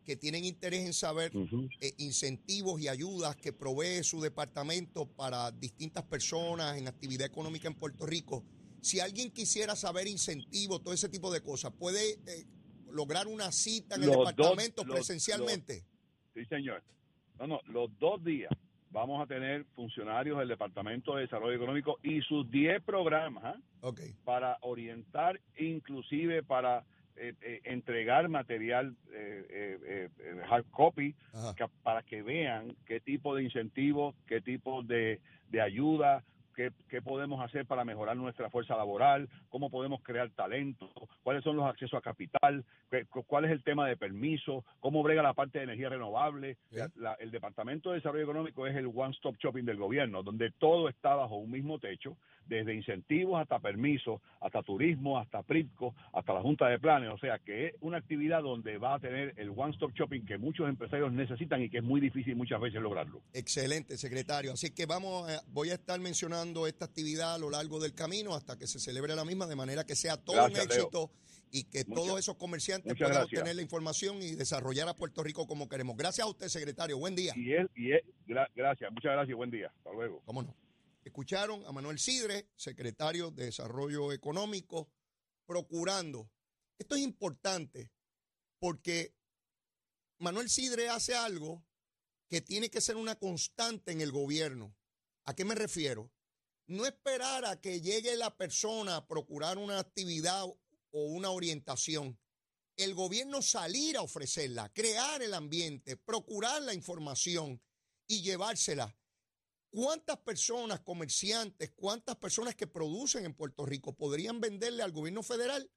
que 0.05 0.15
tienen 0.15 0.45
interés 0.45 0.85
en 0.85 0.93
saber 0.93 1.35
uh 1.35 1.45
-huh. 1.45 1.69
eh, 1.81 1.93
incentivos 1.97 2.81
y 2.81 2.87
ayudas 2.87 3.35
que 3.35 3.53
provee 3.53 4.03
su 4.03 4.21
departamento 4.21 5.05
para 5.05 5.51
distintas 5.51 6.03
personas 6.03 6.77
en 6.77 6.87
actividad 6.87 7.27
económica 7.27 7.67
en 7.67 7.75
Puerto 7.75 8.05
Rico. 8.05 8.43
Si 8.81 8.99
alguien 8.99 9.31
quisiera 9.31 9.75
saber 9.75 10.07
incentivos, 10.07 10.81
todo 10.83 10.93
ese 10.93 11.09
tipo 11.09 11.31
de 11.31 11.41
cosas, 11.41 11.73
¿puede 11.73 12.13
eh, 12.13 12.45
lograr 12.91 13.27
una 13.27 13.51
cita 13.51 13.95
en 13.95 14.01
los 14.01 14.11
el 14.11 14.17
departamento 14.17 14.83
dos, 14.83 14.95
presencialmente? 14.95 15.75
Los, 15.75 16.33
sí, 16.33 16.45
señor. 16.45 16.83
No, 17.39 17.47
no, 17.47 17.61
los 17.67 17.89
dos 17.99 18.23
días 18.23 18.51
vamos 18.91 19.21
a 19.21 19.27
tener 19.27 19.65
funcionarios 19.75 20.39
del 20.39 20.47
Departamento 20.47 21.15
de 21.15 21.21
Desarrollo 21.23 21.55
Económico 21.55 21.99
y 22.03 22.21
sus 22.21 22.49
10 22.49 22.83
programas 22.83 23.55
¿eh? 23.55 23.61
okay. 23.81 24.13
para 24.23 24.57
orientar, 24.61 25.39
inclusive 25.57 26.43
para 26.43 26.83
eh, 27.21 27.33
eh, 27.41 27.61
entregar 27.65 28.29
material 28.29 28.95
eh, 29.11 30.09
hard 30.49 30.65
copy 30.71 31.13
que, 31.57 31.65
para 31.83 32.01
que 32.01 32.21
vean 32.21 32.75
qué 32.85 33.01
tipo 33.01 33.35
de 33.35 33.43
incentivos, 33.43 34.15
qué 34.25 34.39
tipo 34.39 34.83
de, 34.83 35.19
de 35.49 35.61
ayuda, 35.61 36.23
qué, 36.59 36.73
qué, 36.89 37.01
podemos 37.01 37.41
hacer 37.41 37.65
para 37.65 37.85
mejorar 37.85 38.17
nuestra 38.17 38.49
fuerza 38.49 38.75
laboral, 38.75 39.29
cómo 39.47 39.69
podemos 39.69 40.01
crear 40.03 40.29
talento, 40.31 40.91
cuáles 41.23 41.41
son 41.41 41.55
los 41.55 41.65
accesos 41.65 41.97
a 41.97 42.01
capital, 42.01 42.65
cuál 43.27 43.45
es 43.45 43.51
el 43.51 43.63
tema 43.63 43.87
de 43.87 43.95
permiso, 43.95 44.65
cómo 44.81 45.01
brega 45.01 45.23
la 45.23 45.33
parte 45.33 45.59
de 45.59 45.63
energía 45.63 45.87
renovable. 45.87 46.57
La, 46.71 46.91
la, 46.97 47.13
el 47.13 47.31
Departamento 47.31 47.91
de 47.91 47.95
Desarrollo 47.95 48.25
Económico 48.25 48.67
es 48.67 48.75
el 48.75 48.87
one-stop 48.93 49.37
shopping 49.37 49.63
del 49.63 49.77
gobierno, 49.77 50.21
donde 50.21 50.51
todo 50.51 50.89
está 50.89 51.15
bajo 51.15 51.37
un 51.37 51.49
mismo 51.49 51.79
techo, 51.79 52.17
desde 52.49 52.73
incentivos 52.73 53.39
hasta 53.39 53.59
permisos, 53.59 54.19
hasta 54.41 54.63
turismo, 54.63 55.19
hasta 55.19 55.43
PRITCO, 55.43 55.93
hasta 56.13 56.33
la 56.33 56.41
Junta 56.41 56.67
de 56.67 56.79
Planes. 56.79 57.11
O 57.11 57.17
sea, 57.17 57.37
que 57.39 57.67
es 57.67 57.75
una 57.79 57.97
actividad 57.97 58.41
donde 58.41 58.77
va 58.77 58.95
a 58.95 58.99
tener 58.99 59.33
el 59.37 59.51
one-stop 59.55 59.93
shopping 59.93 60.25
que 60.25 60.37
muchos 60.37 60.67
empresarios 60.67 61.13
necesitan 61.13 61.61
y 61.61 61.69
que 61.69 61.77
es 61.77 61.83
muy 61.83 62.01
difícil 62.01 62.35
muchas 62.35 62.59
veces 62.59 62.81
lograrlo. 62.81 63.21
Excelente, 63.33 63.97
secretario. 63.97 64.53
Así 64.53 64.71
que 64.71 64.87
vamos, 64.87 65.29
a, 65.29 65.41
voy 65.53 65.69
a 65.69 65.75
estar 65.75 65.99
mencionando 65.99 66.48
esta 66.67 66.85
actividad 66.85 67.35
a 67.35 67.37
lo 67.37 67.49
largo 67.49 67.79
del 67.79 67.93
camino 67.93 68.35
hasta 68.35 68.57
que 68.57 68.67
se 68.67 68.79
celebre 68.79 69.15
la 69.15 69.25
misma, 69.25 69.47
de 69.47 69.55
manera 69.55 69.85
que 69.85 69.95
sea 69.95 70.17
todo 70.17 70.35
gracias, 70.35 70.65
un 70.65 70.71
éxito. 70.71 71.11
Leo. 71.11 71.29
Y 71.51 71.63
que 71.63 71.83
muchas, 71.85 72.05
todos 72.05 72.19
esos 72.19 72.35
comerciantes 72.35 72.93
puedan 72.95 73.13
gracias. 73.13 73.39
obtener 73.39 73.55
la 73.55 73.63
información 73.63 74.21
y 74.21 74.35
desarrollar 74.35 74.87
a 74.87 74.95
Puerto 74.95 75.23
Rico 75.23 75.47
como 75.47 75.67
queremos. 75.67 75.97
Gracias 75.97 76.27
a 76.27 76.29
usted, 76.29 76.47
secretario. 76.47 76.99
Buen 76.99 77.15
día. 77.15 77.33
Y 77.35 77.53
él, 77.53 77.69
y 77.75 77.91
él, 77.91 78.03
gra 78.27 78.47
gracias, 78.55 78.91
muchas 78.91 79.13
gracias. 79.13 79.35
Buen 79.35 79.49
día. 79.49 79.73
Hasta 79.75 79.91
luego. 79.91 80.21
¿Cómo 80.25 80.43
no? 80.43 80.55
Escucharon 81.03 81.65
a 81.65 81.71
Manuel 81.71 81.97
Sidre, 81.97 82.49
secretario 82.55 83.31
de 83.31 83.45
Desarrollo 83.45 84.11
Económico, 84.11 84.91
procurando. 85.47 86.29
Esto 86.77 86.95
es 86.95 87.01
importante 87.01 87.91
porque 88.59 89.15
Manuel 90.19 90.49
Sidre 90.49 90.89
hace 90.89 91.15
algo 91.15 91.63
que 92.27 92.41
tiene 92.41 92.69
que 92.69 92.79
ser 92.79 92.95
una 92.95 93.15
constante 93.15 93.91
en 93.91 94.01
el 94.01 94.11
gobierno. 94.11 94.75
¿A 95.25 95.33
qué 95.33 95.45
me 95.45 95.55
refiero? 95.55 96.11
No 96.69 96.85
esperar 96.85 97.45
a 97.45 97.59
que 97.59 97.81
llegue 97.81 98.15
la 98.15 98.37
persona 98.37 98.97
a 98.97 99.07
procurar 99.07 99.57
una 99.57 99.79
actividad 99.79 100.43
o 100.43 100.57
una 100.91 101.31
orientación. 101.31 102.19
El 102.77 102.93
gobierno 102.93 103.41
salir 103.41 103.97
a 103.97 104.03
ofrecerla, 104.03 104.71
crear 104.71 105.23
el 105.23 105.33
ambiente, 105.33 105.97
procurar 105.97 106.61
la 106.61 106.75
información 106.75 107.59
y 108.05 108.21
llevársela. 108.21 108.95
¿Cuántas 109.71 110.19
personas, 110.19 110.81
comerciantes, 110.81 111.71
cuántas 111.75 112.17
personas 112.17 112.53
que 112.53 112.67
producen 112.67 113.25
en 113.25 113.33
Puerto 113.33 113.65
Rico 113.65 113.93
podrían 113.93 114.39
venderle 114.39 114.83
al 114.83 114.91
gobierno 114.91 115.23
federal 115.23 115.71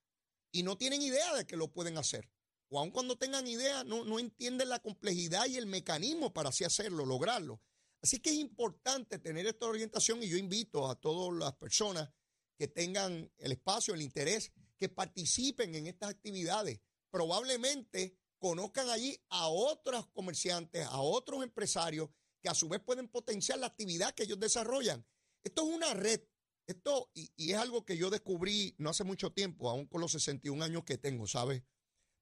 y 0.50 0.62
no 0.62 0.76
tienen 0.76 1.00
idea 1.00 1.34
de 1.36 1.46
que 1.46 1.56
lo 1.56 1.72
pueden 1.72 1.96
hacer? 1.96 2.30
O 2.68 2.78
aun 2.78 2.90
cuando 2.90 3.16
tengan 3.16 3.46
idea, 3.46 3.82
no, 3.82 4.04
no 4.04 4.18
entienden 4.18 4.68
la 4.68 4.80
complejidad 4.80 5.46
y 5.46 5.56
el 5.56 5.64
mecanismo 5.64 6.34
para 6.34 6.50
así 6.50 6.64
hacerlo, 6.64 7.06
lograrlo. 7.06 7.62
Así 8.02 8.18
que 8.18 8.30
es 8.30 8.36
importante 8.36 9.18
tener 9.20 9.46
esta 9.46 9.66
orientación 9.66 10.22
y 10.22 10.28
yo 10.28 10.36
invito 10.36 10.90
a 10.90 10.96
todas 10.96 11.38
las 11.38 11.54
personas 11.54 12.10
que 12.58 12.66
tengan 12.68 13.30
el 13.38 13.52
espacio, 13.52 13.94
el 13.94 14.02
interés, 14.02 14.52
que 14.76 14.88
participen 14.88 15.74
en 15.76 15.86
estas 15.86 16.10
actividades. 16.10 16.80
Probablemente 17.10 18.18
conozcan 18.38 18.88
allí 18.88 19.16
a 19.28 19.46
otros 19.46 20.08
comerciantes, 20.08 20.84
a 20.86 21.00
otros 21.00 21.44
empresarios 21.44 22.10
que 22.40 22.48
a 22.48 22.54
su 22.54 22.68
vez 22.68 22.80
pueden 22.80 23.08
potenciar 23.08 23.60
la 23.60 23.68
actividad 23.68 24.14
que 24.14 24.24
ellos 24.24 24.40
desarrollan. 24.40 25.06
Esto 25.44 25.68
es 25.68 25.76
una 25.76 25.94
red. 25.94 26.20
Esto, 26.66 27.10
y, 27.14 27.52
es 27.52 27.56
algo 27.56 27.84
que 27.84 27.96
yo 27.96 28.10
descubrí 28.10 28.74
no 28.78 28.90
hace 28.90 29.04
mucho 29.04 29.32
tiempo, 29.32 29.70
aún 29.70 29.86
con 29.86 30.00
los 30.00 30.12
61 30.12 30.64
años 30.64 30.84
que 30.84 30.98
tengo, 30.98 31.28
¿sabes? 31.28 31.62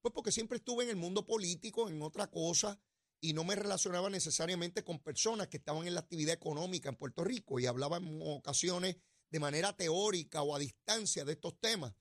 Pues 0.03 0.13
porque 0.13 0.33
siempre 0.33 0.59
estuve 0.59 0.85
en 0.85 0.91
el 0.91 0.97
mundo 0.97 1.27
político, 1.27 1.89
en 1.89 2.03
otra 2.03 2.31
cosa, 2.31 2.79
y 3.21 3.33
no 3.33 3.45
me 3.45 3.55
relacionaba 3.55 4.09
necesariamente 4.09 4.83
con 4.83 4.99
personas 4.99 5.49
que 5.49 5.59
estaban 5.59 5.87
en 5.87 5.95
la 5.95 6.01
actividad 6.01 6.35
económica 6.35 6.89
en 6.89 6.97
Puerto 6.97 7.23
Rico 7.23 7.61
y 7.61 7.67
hablaba 7.67 7.99
en 7.99 8.21
ocasiones 8.23 8.97
de 9.31 9.41
manera 9.41 9.77
teórica 9.77 10.43
o 10.43 10.55
a 10.55 10.59
distancia 10.59 11.25
de 11.25 11.33
estos 11.33 11.61
temas. 11.61 11.95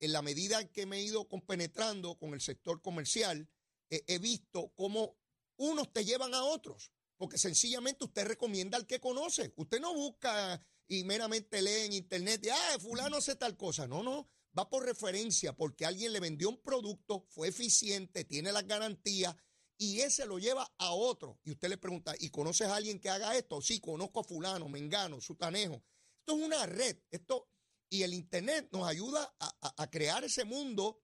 En 0.00 0.12
la 0.12 0.22
medida 0.22 0.60
en 0.60 0.68
que 0.68 0.86
me 0.86 0.98
he 0.98 1.02
ido 1.02 1.28
compenetrando 1.28 2.18
con 2.18 2.34
el 2.34 2.40
sector 2.40 2.82
comercial, 2.82 3.48
he 3.88 4.18
visto 4.18 4.72
cómo 4.74 5.16
unos 5.56 5.92
te 5.92 6.04
llevan 6.04 6.34
a 6.34 6.42
otros, 6.42 6.90
porque 7.16 7.38
sencillamente 7.38 8.04
usted 8.04 8.26
recomienda 8.26 8.76
al 8.76 8.86
que 8.86 9.00
conoce. 9.00 9.52
Usted 9.56 9.80
no 9.80 9.94
busca 9.94 10.60
y 10.88 11.04
meramente 11.04 11.62
lee 11.62 11.86
en 11.86 11.92
internet, 11.92 12.44
y, 12.44 12.48
ah, 12.50 12.78
fulano 12.80 13.16
hace 13.16 13.36
tal 13.36 13.56
cosa. 13.56 13.86
No, 13.86 14.02
no, 14.02 14.28
va 14.58 14.68
por 14.68 14.84
referencia, 14.84 15.54
porque 15.54 15.86
alguien 15.86 16.12
le 16.12 16.20
vendió 16.20 16.48
un 16.48 16.60
producto, 16.60 17.24
fue 17.28 17.48
eficiente, 17.48 18.24
tiene 18.24 18.52
las 18.52 18.66
garantías 18.66 19.34
y 19.76 20.00
ese 20.00 20.26
lo 20.26 20.38
lleva 20.38 20.72
a 20.78 20.92
otro. 20.92 21.40
Y 21.44 21.52
usted 21.52 21.68
le 21.68 21.78
pregunta, 21.78 22.14
¿y 22.18 22.30
conoces 22.30 22.68
a 22.68 22.76
alguien 22.76 23.00
que 23.00 23.10
haga 23.10 23.36
esto? 23.36 23.60
Sí, 23.60 23.80
conozco 23.80 24.20
a 24.20 24.24
fulano, 24.24 24.68
mengano, 24.68 25.20
sutanejo. 25.20 25.82
Esto 26.18 26.38
es 26.38 26.44
una 26.44 26.66
red. 26.66 26.96
Esto, 27.10 27.48
y 27.88 28.02
el 28.02 28.14
Internet 28.14 28.68
nos 28.72 28.86
ayuda 28.86 29.34
a, 29.38 29.90
crear 29.90 30.24
ese 30.24 30.44
mundo 30.44 31.02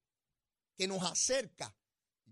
que 0.76 0.86
nos 0.86 1.02
acerca. 1.02 1.76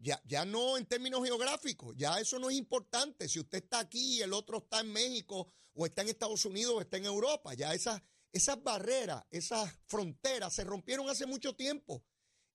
Ya, 0.00 0.22
ya 0.24 0.44
no 0.44 0.78
en 0.78 0.86
términos 0.86 1.24
geográficos, 1.24 1.96
ya 1.96 2.20
eso 2.20 2.38
no 2.38 2.50
es 2.50 2.56
importante. 2.56 3.28
Si 3.28 3.40
usted 3.40 3.64
está 3.64 3.80
aquí 3.80 4.18
y 4.18 4.22
el 4.22 4.32
otro 4.32 4.58
está 4.58 4.80
en 4.80 4.92
México 4.92 5.52
o 5.74 5.86
está 5.86 6.02
en 6.02 6.08
Estados 6.08 6.44
Unidos 6.44 6.74
o 6.76 6.80
está 6.80 6.98
en 6.98 7.06
Europa, 7.06 7.54
ya 7.54 7.74
esas, 7.74 8.00
esas 8.32 8.62
barreras, 8.62 9.24
esas 9.30 9.74
fronteras 9.86 10.54
se 10.54 10.62
rompieron 10.62 11.08
hace 11.08 11.26
mucho 11.26 11.56
tiempo 11.56 12.04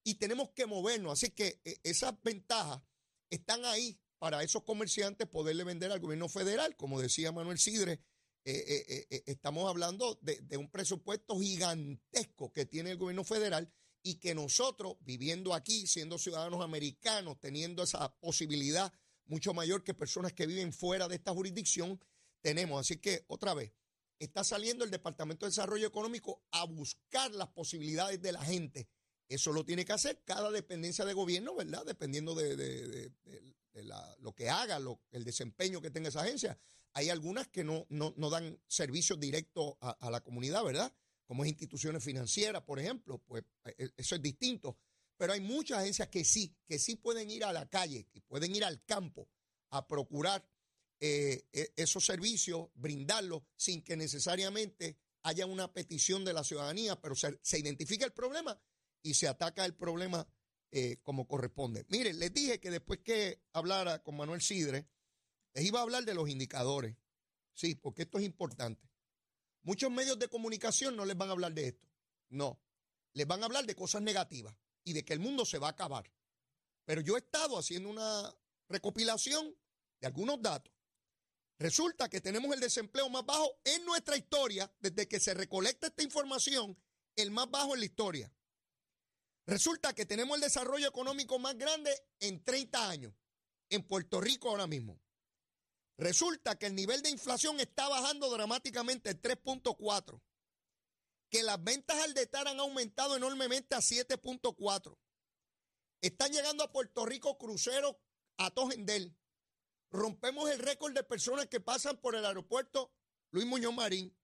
y 0.03 0.15
tenemos 0.15 0.51
que 0.51 0.65
movernos. 0.65 1.13
Así 1.13 1.31
que 1.31 1.59
eh, 1.65 1.79
esas 1.83 2.13
ventajas 2.23 2.81
están 3.33 3.65
ahí 3.65 3.99
para 4.19 4.43
esos 4.43 4.63
comerciantes 4.63 5.27
poderle 5.27 5.63
vender 5.63 5.91
al 5.91 5.99
gobierno 5.99 6.29
federal. 6.29 6.75
Como 6.75 7.01
decía 7.01 7.31
Manuel 7.31 7.59
Sidre, 7.59 7.99
eh, 8.45 8.85
eh, 8.87 9.07
eh, 9.09 9.23
estamos 9.25 9.69
hablando 9.69 10.19
de, 10.21 10.57
un 10.57 10.69
presupuesto 10.69 11.39
gigantesco 11.39 12.51
que 12.51 12.65
tiene 12.65 12.91
el 12.91 12.97
gobierno 12.97 13.23
federal 13.23 13.71
y 14.01 14.15
que 14.15 14.35
nosotros, 14.35 14.97
viviendo 15.01 15.53
aquí, 15.53 15.87
siendo 15.87 16.17
ciudadanos 16.17 16.61
americanos, 16.61 17.39
teniendo 17.39 17.83
esa 17.83 18.13
posibilidad 18.19 18.93
mucho 19.25 19.53
mayor 19.53 19.83
que 19.83 19.93
personas 19.93 20.33
que 20.33 20.45
viven 20.45 20.73
fuera 20.73 21.07
de 21.07 21.15
esta 21.15 21.33
jurisdicción, 21.33 21.99
tenemos. 22.41 22.81
Así 22.81 22.97
que, 22.97 23.23
otra 23.27 23.53
vez, 23.53 23.71
está 24.19 24.43
saliendo 24.43 24.83
el 24.83 24.91
Departamento 24.91 25.45
de 25.45 25.51
Desarrollo 25.51 25.87
Económico 25.87 26.43
a 26.51 26.65
buscar 26.65 27.33
las 27.33 27.47
posibilidades 27.49 28.21
de 28.21 28.31
la 28.33 28.43
gente 28.43 28.89
eso 29.33 29.51
lo 29.51 29.65
tiene 29.65 29.85
que 29.85 29.93
hacer 29.93 30.21
cada 30.25 30.51
dependencia 30.51 31.05
de 31.05 31.13
gobierno, 31.13 31.55
¿verdad? 31.55 31.85
Dependiendo 31.85 32.35
de, 32.35 33.11
lo 34.19 34.33
que 34.33 34.49
haga, 34.49 34.79
el 35.11 35.23
desempeño 35.23 35.81
que 35.81 35.91
tenga 35.91 36.09
esa 36.09 36.21
agencia. 36.21 36.57
Hay 36.93 37.09
algunas 37.09 37.47
que 37.47 37.63
no, 37.63 37.85
no, 37.89 38.29
dan 38.29 38.59
servicios 38.67 39.19
directos 39.19 39.75
a, 39.81 40.09
la 40.11 40.21
comunidad, 40.21 40.63
¿verdad? 40.63 40.93
Como 41.25 41.43
es 41.43 41.49
instituciones 41.49 42.03
financieras, 42.03 42.61
por 42.63 42.79
ejemplo, 42.79 43.17
pues 43.19 43.43
e, 43.65 43.75
e, 43.77 43.89
eso 43.97 44.15
es 44.15 44.21
distinto. 44.21 44.77
Pero 45.17 45.33
hay 45.33 45.41
muchas 45.41 45.79
agencias 45.79 46.09
que 46.09 46.23
sí, 46.23 46.55
que 46.65 46.77
sí 46.77 46.95
pueden 46.95 47.31
ir 47.31 47.45
a 47.45 47.53
la 47.53 47.67
calle, 47.67 48.05
que 48.11 48.21
pueden 48.21 48.55
ir 48.55 48.63
al 48.63 48.83
campo 48.83 49.27
a 49.69 49.87
procurar 49.87 50.47
eh, 50.99 51.47
e, 51.51 51.73
esos 51.75 52.05
servicios, 52.05 52.67
brindarlos 52.75 53.41
sin 53.55 53.83
que 53.83 53.97
necesariamente 53.97 54.97
haya 55.23 55.45
una 55.45 55.71
petición 55.73 56.23
de 56.25 56.33
la 56.33 56.43
ciudadanía, 56.43 56.99
pero 56.99 57.15
se, 57.15 57.39
se 57.41 57.57
identifica 57.57 58.05
el 58.05 58.11
problema 58.11 58.59
y 59.03 59.13
se 59.13 59.27
ataca 59.27 59.65
el 59.65 59.75
problema 59.75 60.27
eh, 60.71 60.97
como 61.03 61.27
corresponde. 61.27 61.85
Miren, 61.89 62.17
les 62.17 62.33
dije 62.33 62.59
que 62.59 62.71
después 62.71 62.99
que 63.03 63.43
hablara 63.51 64.01
con 64.01 64.17
Manuel 64.17 64.41
Sidre, 64.41 64.87
les 65.53 65.65
iba 65.65 65.79
a 65.79 65.83
hablar 65.83 66.03
de 66.05 66.15
los 66.15 66.27
indicadores. 66.29 66.95
Sí, 67.53 67.75
porque 67.75 68.03
esto 68.03 68.17
es 68.17 68.25
importante. 68.25 68.89
Muchos 69.61 69.91
medios 69.91 70.17
de 70.17 70.27
comunicación 70.27 70.95
no 70.95 71.05
les 71.05 71.15
van 71.15 71.29
a 71.29 71.33
hablar 71.33 71.53
de 71.53 71.67
esto. 71.67 71.87
No, 72.29 72.59
les 73.13 73.27
van 73.27 73.43
a 73.43 73.45
hablar 73.45 73.65
de 73.65 73.75
cosas 73.75 74.01
negativas 74.01 74.55
y 74.83 74.93
de 74.93 75.05
que 75.05 75.13
el 75.13 75.19
mundo 75.19 75.45
se 75.45 75.59
va 75.59 75.67
a 75.67 75.71
acabar. 75.71 76.11
Pero 76.85 77.01
yo 77.01 77.15
he 77.15 77.19
estado 77.19 77.57
haciendo 77.57 77.89
una 77.89 78.35
recopilación 78.67 79.55
de 80.01 80.07
algunos 80.07 80.41
datos. 80.41 80.73
Resulta 81.59 82.09
que 82.09 82.19
tenemos 82.19 82.53
el 82.53 82.59
desempleo 82.59 83.09
más 83.09 83.25
bajo 83.25 83.59
en 83.63 83.85
nuestra 83.85 84.17
historia, 84.17 84.73
desde 84.79 85.07
que 85.07 85.19
se 85.19 85.33
recolecta 85.33 85.87
esta 85.87 86.03
información, 86.03 86.77
el 87.15 87.31
más 87.31 87.49
bajo 87.49 87.75
en 87.75 87.81
la 87.81 87.85
historia. 87.85 88.33
Resulta 89.45 89.93
que 89.93 90.05
tenemos 90.05 90.35
el 90.35 90.41
desarrollo 90.41 90.87
económico 90.87 91.37
más 91.37 91.57
grande 91.57 91.91
en 92.19 92.43
30 92.43 92.89
años 92.89 93.13
en 93.69 93.85
Puerto 93.85 94.21
Rico 94.21 94.49
ahora 94.49 94.67
mismo. 94.67 95.01
Resulta 95.97 96.57
que 96.57 96.67
el 96.67 96.75
nivel 96.75 97.01
de 97.01 97.09
inflación 97.09 97.59
está 97.59 97.87
bajando 97.87 98.29
dramáticamente 98.29 99.09
el 99.09 99.21
3.4, 99.21 100.21
que 101.29 101.43
las 101.43 101.63
ventas 101.63 102.01
al 102.03 102.13
detar 102.13 102.47
han 102.47 102.59
aumentado 102.59 103.15
enormemente 103.15 103.75
a 103.75 103.79
7.4. 103.79 104.97
Están 106.01 106.31
llegando 106.31 106.63
a 106.63 106.71
Puerto 106.71 107.05
Rico 107.05 107.37
cruceros 107.37 107.95
a 108.37 108.49
Tojendel. 108.51 109.15
Rompemos 109.91 110.49
el 110.49 110.59
récord 110.59 110.93
de 110.93 111.03
personas 111.03 111.47
que 111.47 111.59
pasan 111.59 111.97
por 111.97 112.15
el 112.15 112.25
aeropuerto 112.25 112.91
Luis 113.31 113.45
Muñoz 113.45 113.73
Marín. 113.73 114.17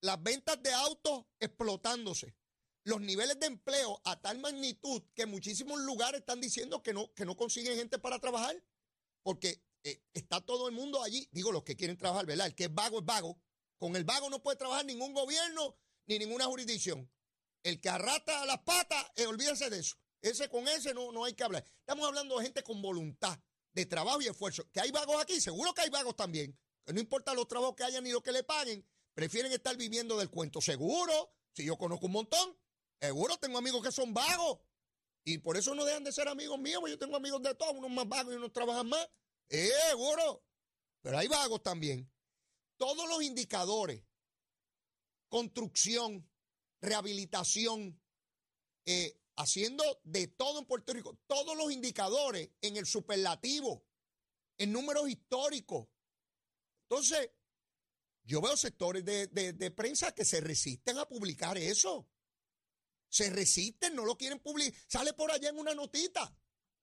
Las 0.00 0.22
ventas 0.22 0.62
de 0.62 0.72
autos 0.72 1.26
explotándose 1.40 2.34
los 2.84 3.00
niveles 3.00 3.38
de 3.38 3.46
empleo 3.46 4.00
a 4.04 4.20
tal 4.20 4.38
magnitud 4.38 5.02
que 5.14 5.26
muchísimos 5.26 5.80
lugares 5.80 6.20
están 6.20 6.40
diciendo 6.40 6.82
que 6.82 6.92
no, 6.92 7.12
que 7.14 7.24
no 7.24 7.36
consiguen 7.36 7.76
gente 7.76 7.98
para 7.98 8.18
trabajar, 8.18 8.56
porque 9.22 9.62
eh, 9.82 10.02
está 10.12 10.40
todo 10.40 10.68
el 10.68 10.74
mundo 10.74 11.02
allí, 11.02 11.28
digo 11.32 11.52
los 11.52 11.62
que 11.62 11.76
quieren 11.76 11.96
trabajar, 11.96 12.26
¿verdad? 12.26 12.46
El 12.46 12.54
que 12.54 12.64
es 12.64 12.74
vago 12.74 13.00
es 13.00 13.04
vago. 13.04 13.40
Con 13.78 13.96
el 13.96 14.04
vago 14.04 14.28
no 14.28 14.42
puede 14.42 14.56
trabajar 14.56 14.84
ningún 14.84 15.14
gobierno 15.14 15.76
ni 16.06 16.18
ninguna 16.18 16.44
jurisdicción. 16.46 17.10
El 17.62 17.80
que 17.80 17.88
arrastra 17.88 18.44
las 18.46 18.58
patas, 18.58 19.06
eh, 19.16 19.26
olvídese 19.26 19.70
de 19.70 19.78
eso. 19.78 19.96
Ese 20.22 20.48
con 20.48 20.68
ese 20.68 20.92
no, 20.92 21.12
no 21.12 21.24
hay 21.24 21.34
que 21.34 21.44
hablar. 21.44 21.64
Estamos 21.80 22.06
hablando 22.06 22.36
de 22.36 22.44
gente 22.44 22.62
con 22.62 22.82
voluntad, 22.82 23.38
de 23.72 23.86
trabajo 23.86 24.20
y 24.20 24.26
esfuerzo. 24.26 24.70
Que 24.70 24.80
hay 24.80 24.90
vagos 24.90 25.20
aquí, 25.22 25.40
seguro 25.40 25.72
que 25.72 25.82
hay 25.82 25.90
vagos 25.90 26.16
también. 26.16 26.58
Que 26.84 26.92
no 26.92 27.00
importa 27.00 27.32
los 27.34 27.48
trabajos 27.48 27.74
que 27.76 27.84
hayan 27.84 28.04
ni 28.04 28.10
lo 28.10 28.22
que 28.22 28.32
le 28.32 28.42
paguen, 28.42 28.86
prefieren 29.14 29.52
estar 29.52 29.76
viviendo 29.76 30.18
del 30.18 30.30
cuento. 30.30 30.60
Seguro, 30.60 31.32
si 31.52 31.64
yo 31.64 31.78
conozco 31.78 32.06
un 32.06 32.12
montón, 32.12 32.56
Seguro 33.00 33.38
tengo 33.38 33.58
amigos 33.58 33.82
que 33.82 33.92
son 33.92 34.12
vagos. 34.12 34.58
Y 35.24 35.38
por 35.38 35.56
eso 35.56 35.74
no 35.74 35.84
dejan 35.84 36.04
de 36.04 36.12
ser 36.12 36.28
amigos 36.28 36.58
míos, 36.58 36.82
yo 36.88 36.98
tengo 36.98 37.16
amigos 37.16 37.42
de 37.42 37.54
todos, 37.54 37.74
unos 37.74 37.90
más 37.90 38.08
vagos 38.08 38.34
y 38.34 38.36
unos 38.36 38.52
trabajan 38.52 38.88
más. 38.88 39.08
Seguro. 39.48 40.44
Pero 41.02 41.18
hay 41.18 41.28
vagos 41.28 41.62
también. 41.62 42.10
Todos 42.76 43.08
los 43.08 43.22
indicadores, 43.22 44.02
construcción, 45.28 46.28
rehabilitación, 46.80 48.00
eh, 48.86 49.18
haciendo 49.36 49.84
de 50.04 50.26
todo 50.26 50.58
en 50.58 50.66
Puerto 50.66 50.92
Rico, 50.92 51.18
todos 51.26 51.56
los 51.56 51.72
indicadores 51.72 52.50
en 52.60 52.76
el 52.76 52.86
superlativo, 52.86 53.86
en 54.58 54.72
números 54.72 55.08
históricos. 55.08 55.88
Entonces, 56.88 57.30
yo 58.24 58.40
veo 58.40 58.56
sectores 58.56 59.04
de 59.04 59.70
prensa 59.74 60.14
que 60.14 60.24
se 60.24 60.40
resisten 60.40 60.98
a 60.98 61.08
publicar 61.08 61.56
eso 61.56 62.06
se 63.10 63.28
resisten, 63.28 63.94
no 63.94 64.06
lo 64.06 64.16
quieren 64.16 64.38
publicar. 64.38 64.80
Sale 64.86 65.12
por 65.12 65.30
allá 65.30 65.50
en 65.50 65.58
una 65.58 65.74
notita, 65.74 66.34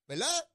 ¿verdad? 0.06 0.48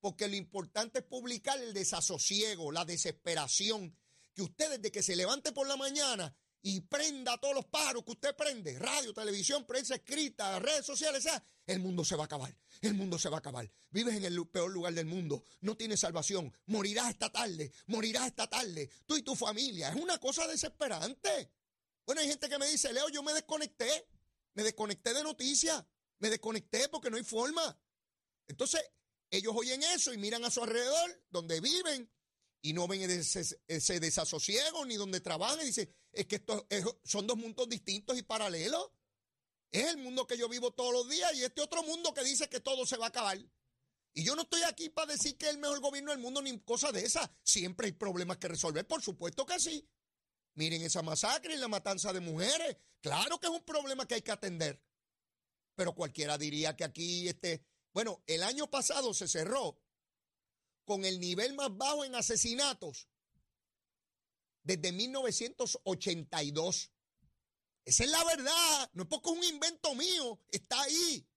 Porque 0.00 0.28
lo 0.28 0.36
importante 0.36 1.00
es 1.00 1.04
publicar 1.04 1.60
el 1.60 1.74
desasosiego, 1.74 2.70
la 2.70 2.84
desesperación. 2.84 3.98
Que 4.34 4.42
usted 4.42 4.70
desde 4.70 4.92
que 4.92 5.02
se 5.02 5.16
levante 5.16 5.52
por 5.52 5.66
la 5.66 5.76
mañana 5.76 6.36
y 6.60 6.80
prenda 6.80 7.36
todos 7.38 7.54
los 7.54 7.66
paros 7.66 8.04
que 8.04 8.12
usted 8.12 8.34
prende, 8.34 8.78
radio, 8.78 9.12
televisión, 9.12 9.66
prensa 9.66 9.96
escrita, 9.96 10.58
redes 10.58 10.86
sociales, 10.86 11.22
sea, 11.22 11.42
el 11.66 11.78
mundo 11.78 12.04
se 12.04 12.16
va 12.16 12.22
a 12.22 12.24
acabar, 12.24 12.56
el 12.80 12.94
mundo 12.94 13.18
se 13.18 13.28
va 13.28 13.36
a 13.36 13.38
acabar. 13.40 13.70
Vives 13.90 14.16
en 14.16 14.24
el 14.24 14.48
peor 14.48 14.72
lugar 14.72 14.94
del 14.94 15.04
mundo, 15.04 15.44
no 15.60 15.76
tienes 15.76 16.00
salvación, 16.00 16.52
morirás 16.66 17.10
esta 17.10 17.30
tarde, 17.30 17.70
morirás 17.86 18.28
esta 18.28 18.48
tarde, 18.48 18.90
tú 19.06 19.14
y 19.16 19.22
tu 19.22 19.36
familia. 19.36 19.90
Es 19.90 19.96
una 19.96 20.18
cosa 20.18 20.46
desesperante. 20.48 21.52
Bueno, 22.06 22.22
hay 22.22 22.28
gente 22.28 22.48
que 22.48 22.58
me 22.58 22.66
dice, 22.66 22.92
Leo, 22.94 23.10
yo 23.10 23.22
me 23.22 23.34
desconecté. 23.34 24.08
Me 24.54 24.62
desconecté 24.62 25.12
de 25.14 25.22
noticias. 25.22 25.84
Me 26.18 26.30
desconecté 26.30 26.88
porque 26.88 27.10
no 27.10 27.16
hay 27.16 27.24
forma. 27.24 27.78
Entonces, 28.46 28.80
ellos 29.30 29.54
oyen 29.56 29.82
eso 29.82 30.12
y 30.12 30.18
miran 30.18 30.44
a 30.44 30.50
su 30.50 30.62
alrededor, 30.62 31.24
donde 31.30 31.60
viven, 31.60 32.10
y 32.62 32.72
no 32.72 32.88
ven 32.88 33.02
ese, 33.10 34.00
desasosiego 34.00 34.86
ni 34.86 34.96
donde 34.96 35.20
trabajan. 35.20 35.60
Y 35.60 35.66
dicen, 35.66 35.94
es 36.12 36.26
que 36.26 36.36
estos 36.36 36.64
son 37.04 37.26
dos 37.26 37.36
mundos 37.36 37.68
distintos 37.68 38.16
y 38.16 38.22
paralelos. 38.22 38.90
Es 39.70 39.88
el 39.88 39.98
mundo 39.98 40.26
que 40.26 40.38
yo 40.38 40.48
vivo 40.48 40.70
todos 40.70 40.92
los 40.92 41.08
días 41.08 41.34
y 41.34 41.44
este 41.44 41.60
otro 41.60 41.82
mundo 41.82 42.14
que 42.14 42.22
dice 42.22 42.48
que 42.48 42.60
todo 42.60 42.86
se 42.86 42.96
va 42.96 43.06
a 43.06 43.08
acabar. 43.08 43.38
Y 44.14 44.24
yo 44.24 44.36
no 44.36 44.42
estoy 44.42 44.62
aquí 44.62 44.88
para 44.88 45.12
decir 45.12 45.36
que 45.36 45.46
es 45.46 45.52
el 45.52 45.58
mejor 45.58 45.80
gobierno 45.80 46.12
del 46.12 46.20
mundo 46.20 46.40
ni 46.40 46.58
cosa 46.60 46.92
de 46.92 47.04
esa. 47.04 47.30
Siempre 47.42 47.88
hay 47.88 47.92
problemas 47.92 48.38
que 48.38 48.48
resolver, 48.48 48.86
por 48.86 49.02
supuesto 49.02 49.44
que 49.44 49.58
sí. 49.58 49.86
Miren 50.54 50.82
esa 50.82 51.02
masacre 51.02 51.54
y 51.54 51.58
la 51.58 51.68
matanza 51.68 52.12
de 52.12 52.20
mujeres. 52.20 52.76
Claro 53.00 53.38
que 53.38 53.46
es 53.46 53.52
un 53.52 53.64
problema 53.64 54.06
que 54.06 54.14
hay 54.14 54.22
que 54.22 54.32
atender. 54.32 54.82
Pero 55.74 55.94
cualquiera 55.94 56.38
diría 56.38 56.76
que 56.76 56.84
aquí, 56.84 57.28
este, 57.28 57.64
bueno, 57.92 58.22
el 58.26 58.42
año 58.42 58.70
pasado 58.70 59.12
se 59.12 59.26
cerró 59.26 59.80
con 60.84 61.04
el 61.04 61.18
nivel 61.18 61.54
más 61.54 61.76
bajo 61.76 62.04
en 62.04 62.14
asesinatos 62.14 63.08
desde 64.62 64.92
1982. 64.92 66.90
Esa 67.84 68.04
es 68.04 68.10
la 68.10 68.24
verdad. 68.24 68.90
No 68.94 69.02
es 69.02 69.08
porque 69.08 69.30
es 69.30 69.36
un 69.36 69.44
invento 69.44 69.94
mío. 69.94 70.40
Está 70.50 70.80
ahí. 70.82 71.28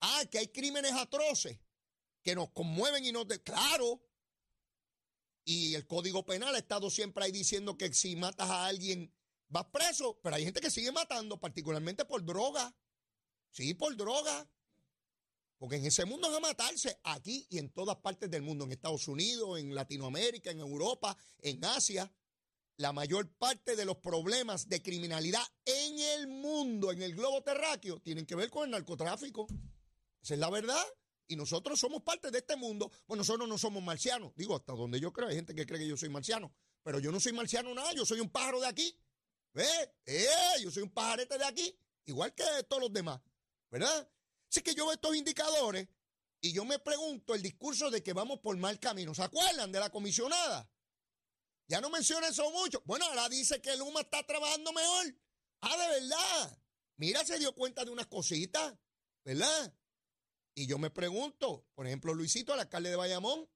Ah, 0.00 0.24
que 0.30 0.38
hay 0.38 0.48
crímenes 0.48 0.92
atroces 0.92 1.58
que 2.22 2.34
nos 2.34 2.50
conmueven 2.50 3.04
y 3.04 3.12
nos... 3.12 3.26
De... 3.26 3.42
Claro. 3.42 4.02
Y 5.44 5.74
el 5.74 5.86
Código 5.86 6.24
Penal 6.24 6.54
ha 6.54 6.58
estado 6.58 6.90
siempre 6.90 7.24
ahí 7.24 7.32
diciendo 7.32 7.76
que 7.76 7.92
si 7.92 8.16
matas 8.16 8.48
a 8.48 8.66
alguien 8.66 9.12
vas 9.48 9.66
preso, 9.66 10.18
pero 10.22 10.36
hay 10.36 10.44
gente 10.44 10.60
que 10.60 10.70
sigue 10.70 10.90
matando, 10.90 11.38
particularmente 11.38 12.04
por 12.04 12.24
droga. 12.24 12.74
Sí, 13.50 13.74
por 13.74 13.96
droga. 13.96 14.48
Porque 15.58 15.76
en 15.76 15.86
ese 15.86 16.04
mundo 16.04 16.30
es 16.30 16.36
a 16.36 16.40
matarse, 16.40 16.98
aquí 17.04 17.46
y 17.50 17.58
en 17.58 17.70
todas 17.70 17.96
partes 17.96 18.30
del 18.30 18.42
mundo, 18.42 18.64
en 18.64 18.72
Estados 18.72 19.06
Unidos, 19.06 19.58
en 19.58 19.74
Latinoamérica, 19.74 20.50
en 20.50 20.60
Europa, 20.60 21.16
en 21.38 21.64
Asia. 21.64 22.10
La 22.76 22.92
mayor 22.92 23.32
parte 23.36 23.76
de 23.76 23.84
los 23.84 23.98
problemas 23.98 24.68
de 24.68 24.82
criminalidad 24.82 25.44
en 25.64 25.98
el 25.98 26.26
mundo, 26.26 26.90
en 26.90 27.02
el 27.02 27.14
globo 27.14 27.42
terráqueo, 27.42 28.00
tienen 28.00 28.26
que 28.26 28.34
ver 28.34 28.50
con 28.50 28.64
el 28.64 28.72
narcotráfico. 28.72 29.46
Esa 30.20 30.34
es 30.34 30.40
la 30.40 30.50
verdad. 30.50 30.84
Y 31.26 31.36
nosotros 31.36 31.80
somos 31.80 32.02
parte 32.02 32.30
de 32.30 32.38
este 32.38 32.56
mundo. 32.56 32.90
Pues 33.06 33.16
nosotros 33.18 33.48
no 33.48 33.58
somos 33.58 33.82
marcianos. 33.82 34.32
Digo, 34.36 34.56
hasta 34.56 34.72
donde 34.72 35.00
yo 35.00 35.12
creo, 35.12 35.28
hay 35.28 35.36
gente 35.36 35.54
que 35.54 35.66
cree 35.66 35.78
que 35.80 35.88
yo 35.88 35.96
soy 35.96 36.08
marciano. 36.08 36.54
Pero 36.82 36.98
yo 36.98 37.10
no 37.10 37.18
soy 37.18 37.32
marciano 37.32 37.74
nada, 37.74 37.92
yo 37.94 38.04
soy 38.04 38.20
un 38.20 38.30
pájaro 38.30 38.60
de 38.60 38.66
aquí. 38.66 38.98
¿Ves? 39.52 39.90
¿Eh? 40.04 40.28
Yo 40.62 40.70
soy 40.70 40.82
un 40.82 40.90
pajarete 40.90 41.38
de 41.38 41.44
aquí, 41.44 41.78
igual 42.06 42.34
que 42.34 42.44
todos 42.68 42.82
los 42.82 42.92
demás. 42.92 43.20
¿Verdad? 43.70 44.08
Así 44.50 44.60
que 44.62 44.74
yo 44.74 44.84
veo 44.84 44.94
estos 44.94 45.16
indicadores 45.16 45.88
y 46.40 46.52
yo 46.52 46.64
me 46.64 46.78
pregunto 46.78 47.34
el 47.34 47.42
discurso 47.42 47.90
de 47.90 48.02
que 48.02 48.12
vamos 48.12 48.40
por 48.40 48.56
mal 48.56 48.78
camino. 48.78 49.14
¿Se 49.14 49.22
acuerdan 49.22 49.72
de 49.72 49.80
la 49.80 49.90
comisionada? 49.90 50.68
Ya 51.66 51.80
no 51.80 51.88
menciona 51.88 52.28
eso 52.28 52.50
mucho. 52.50 52.82
Bueno, 52.84 53.06
ahora 53.06 53.28
dice 53.28 53.62
que 53.62 53.70
el 53.70 53.80
UMA 53.80 54.02
está 54.02 54.22
trabajando 54.26 54.72
mejor. 54.72 55.16
Ah, 55.62 55.76
de 55.76 56.00
verdad. 56.00 56.58
Mira, 56.96 57.24
se 57.24 57.38
dio 57.38 57.54
cuenta 57.54 57.84
de 57.84 57.90
unas 57.90 58.06
cositas, 58.06 58.74
¿verdad? 59.24 59.74
Y 60.54 60.66
yo 60.66 60.78
me 60.78 60.90
pregunto, 60.90 61.66
por 61.74 61.86
ejemplo, 61.86 62.14
Luisito, 62.14 62.54
el 62.54 62.60
alcalde 62.60 62.90
de 62.90 62.96
Bayamón, 62.96 63.48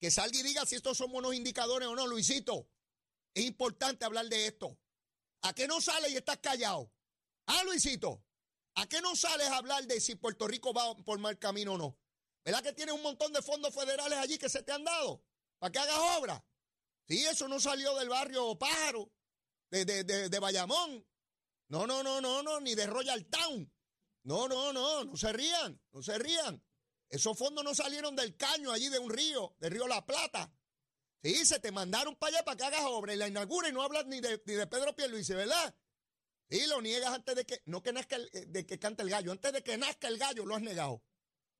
que 0.00 0.10
salga 0.10 0.38
y 0.38 0.42
diga 0.42 0.64
si 0.64 0.76
estos 0.76 0.96
son 0.96 1.12
buenos 1.12 1.34
indicadores 1.34 1.88
o 1.88 1.94
no, 1.94 2.06
Luisito. 2.06 2.70
Es 3.34 3.44
importante 3.44 4.04
hablar 4.04 4.26
de 4.28 4.46
esto. 4.46 4.78
¿A 5.42 5.54
qué 5.54 5.66
no 5.66 5.80
sales 5.80 6.10
y 6.12 6.16
estás 6.16 6.38
callado? 6.38 6.90
Ah, 7.46 7.62
Luisito, 7.64 8.24
¿a 8.74 8.86
qué 8.88 9.00
no 9.00 9.14
sales 9.14 9.48
a 9.48 9.58
hablar 9.58 9.86
de 9.86 10.00
si 10.00 10.14
Puerto 10.14 10.48
Rico 10.48 10.72
va 10.72 10.96
por 10.96 11.18
mal 11.18 11.38
camino 11.38 11.74
o 11.74 11.78
no? 11.78 11.98
¿Verdad 12.44 12.62
que 12.62 12.72
tienes 12.72 12.94
un 12.94 13.02
montón 13.02 13.32
de 13.32 13.42
fondos 13.42 13.74
federales 13.74 14.18
allí 14.18 14.38
que 14.38 14.48
se 14.48 14.62
te 14.62 14.72
han 14.72 14.84
dado 14.84 15.22
para 15.58 15.70
que 15.72 15.78
hagas 15.78 15.98
obra? 16.18 16.44
Sí, 17.08 17.24
eso 17.24 17.46
no 17.46 17.60
salió 17.60 17.94
del 17.96 18.08
barrio 18.08 18.58
Pájaro, 18.58 19.12
de, 19.70 19.84
de, 19.84 20.04
de, 20.04 20.28
de 20.28 20.38
Bayamón. 20.38 21.06
No, 21.68 21.86
no, 21.86 22.02
no, 22.02 22.20
no, 22.20 22.42
no, 22.42 22.60
ni 22.60 22.74
de 22.74 22.86
Royal 22.86 23.26
Town. 23.26 23.72
No, 24.26 24.48
no, 24.48 24.72
no, 24.72 25.04
no 25.04 25.16
se 25.16 25.32
rían, 25.32 25.80
no 25.92 26.02
se 26.02 26.18
rían. 26.18 26.60
Esos 27.08 27.38
fondos 27.38 27.62
no 27.62 27.76
salieron 27.76 28.16
del 28.16 28.36
caño 28.36 28.72
allí 28.72 28.88
de 28.88 28.98
un 28.98 29.08
río, 29.08 29.54
del 29.60 29.70
río 29.70 29.86
La 29.86 30.04
Plata. 30.04 30.52
Sí, 31.22 31.46
se 31.46 31.60
te 31.60 31.70
mandaron 31.70 32.16
para 32.16 32.38
allá 32.38 32.44
para 32.44 32.56
que 32.56 32.64
hagas 32.64 32.80
obra 32.86 33.14
y 33.14 33.16
la 33.16 33.28
inaugura 33.28 33.68
y 33.68 33.72
no 33.72 33.82
hablas 33.82 34.04
ni 34.06 34.20
de, 34.20 34.42
ni 34.44 34.54
de 34.54 34.66
Pedro 34.66 34.96
Pierluisi, 34.96 35.32
¿verdad? 35.32 35.72
Sí, 36.50 36.66
lo 36.66 36.82
niegas 36.82 37.14
antes 37.14 37.36
de 37.36 37.46
que, 37.46 37.62
no 37.66 37.84
que 37.84 37.92
nazca 37.92 38.16
eh, 38.16 38.46
de 38.48 38.66
que 38.66 38.80
cante 38.80 39.04
el 39.04 39.10
gallo, 39.10 39.30
antes 39.30 39.52
de 39.52 39.62
que 39.62 39.78
nazca 39.78 40.08
el 40.08 40.18
gallo 40.18 40.44
lo 40.44 40.56
has 40.56 40.62
negado. 40.62 41.04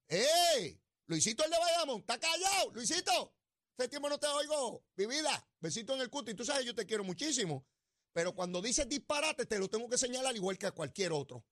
¡Ey! 0.09 0.83
Luisito 1.07 1.45
el 1.45 1.53
de 1.53 1.59
Bayamón, 1.59 2.01
está 2.01 2.19
callado, 2.19 2.73
Luisito. 2.73 3.33
Hace 3.79 3.89
tiempo 3.89 4.09
no 4.09 4.19
te 4.19 4.27
oigo, 4.27 4.85
mi 4.97 5.07
vida. 5.07 5.49
Besito 5.61 5.95
en 5.95 6.01
el 6.01 6.11
cuto 6.11 6.33
y 6.33 6.35
tú 6.35 6.45
sabes, 6.45 6.67
yo 6.67 6.75
te 6.75 6.85
quiero 6.85 7.05
muchísimo. 7.05 7.65
Pero 8.13 8.35
cuando 8.35 8.61
dices 8.61 8.89
disparate, 8.89 9.47
te 9.47 9.57
lo 9.57 9.69
tengo 9.69 9.89
que 9.89 9.99
señalar 9.99 10.35
igual 10.35 10.59
que 10.59 10.67
a 10.67 10.73
cualquier 10.73 11.13
otro. 11.13 11.45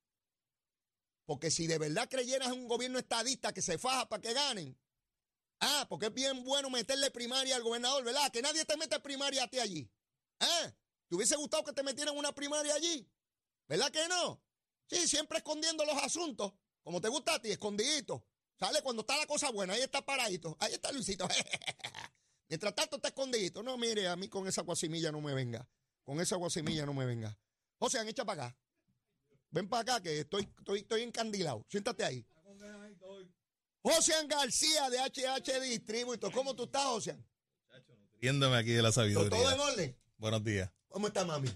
Porque 1.25 1.49
si 1.49 1.67
de 1.67 1.77
verdad 1.77 2.07
creyeras 2.09 2.49
en 2.49 2.59
un 2.59 2.67
gobierno 2.67 2.99
estadista 2.99 3.53
que 3.53 3.61
se 3.61 3.77
faja 3.77 4.07
para 4.07 4.21
que 4.21 4.33
ganen, 4.33 4.77
ah, 5.59 5.85
porque 5.89 6.07
es 6.07 6.13
bien 6.13 6.43
bueno 6.43 6.69
meterle 6.69 7.09
primaria 7.11 7.55
al 7.55 7.63
gobernador, 7.63 8.03
¿verdad? 8.03 8.31
Que 8.31 8.41
nadie 8.41 8.63
te 8.65 8.77
mete 8.77 8.99
primaria 8.99 9.43
a 9.43 9.47
ti 9.47 9.59
allí. 9.59 9.91
¿Ah? 10.39 10.73
¿Te 11.07 11.15
hubiese 11.15 11.35
gustado 11.35 11.63
que 11.63 11.73
te 11.73 11.83
metieran 11.83 12.15
una 12.15 12.33
primaria 12.33 12.73
allí? 12.75 13.09
¿Verdad 13.67 13.91
que 13.91 14.07
no? 14.07 14.41
Sí, 14.87 15.07
siempre 15.07 15.39
escondiendo 15.39 15.83
los 15.85 15.97
asuntos, 15.97 16.53
como 16.83 17.01
te 17.01 17.09
gusta 17.09 17.35
a 17.35 17.41
ti, 17.41 17.51
escondidito. 17.51 18.27
Sale 18.59 18.81
cuando 18.81 19.01
está 19.01 19.17
la 19.17 19.25
cosa 19.25 19.49
buena, 19.49 19.73
ahí 19.73 19.81
está 19.81 20.05
paradito. 20.05 20.55
Ahí 20.59 20.73
está 20.73 20.91
Luisito. 20.91 21.27
Mientras 22.47 22.75
tanto 22.75 22.97
está 22.97 23.09
escondidito. 23.09 23.63
No, 23.63 23.77
mire, 23.77 24.07
a 24.07 24.15
mí 24.15 24.29
con 24.29 24.47
esa 24.47 24.61
guasimilla 24.61 25.11
no 25.11 25.19
me 25.19 25.33
venga. 25.33 25.67
Con 26.03 26.21
esa 26.21 26.35
guasimilla 26.35 26.85
no 26.85 26.93
me 26.93 27.05
venga. 27.05 27.37
José, 27.79 27.99
han 27.99 28.07
echa 28.07 28.23
para 28.23 28.45
acá. 28.45 28.57
Ven 29.55 29.69
para 29.69 29.83
acá 29.83 30.03
que 30.03 30.19
estoy, 30.19 30.43
estoy, 30.59 30.79
estoy 30.79 31.01
encandilado. 31.03 31.65
Siéntate 31.69 32.03
ahí. 32.03 32.25
José 33.81 34.11
García 34.27 34.89
de 34.89 34.97
HH 34.97 35.61
Distribuito. 35.61 36.29
¿Cómo 36.29 36.53
tú 36.53 36.65
estás, 36.65 36.83
José? 36.83 37.17
Riéndome 38.19 38.57
aquí 38.57 38.71
de 38.71 38.81
la 38.81 38.91
sabiduría. 38.91 39.29
¿Todo 39.29 39.49
en 39.49 39.59
orden? 39.61 39.97
Buenos 40.17 40.43
días. 40.43 40.69
¿Cómo 40.89 41.07
está, 41.07 41.23
mami? 41.23 41.47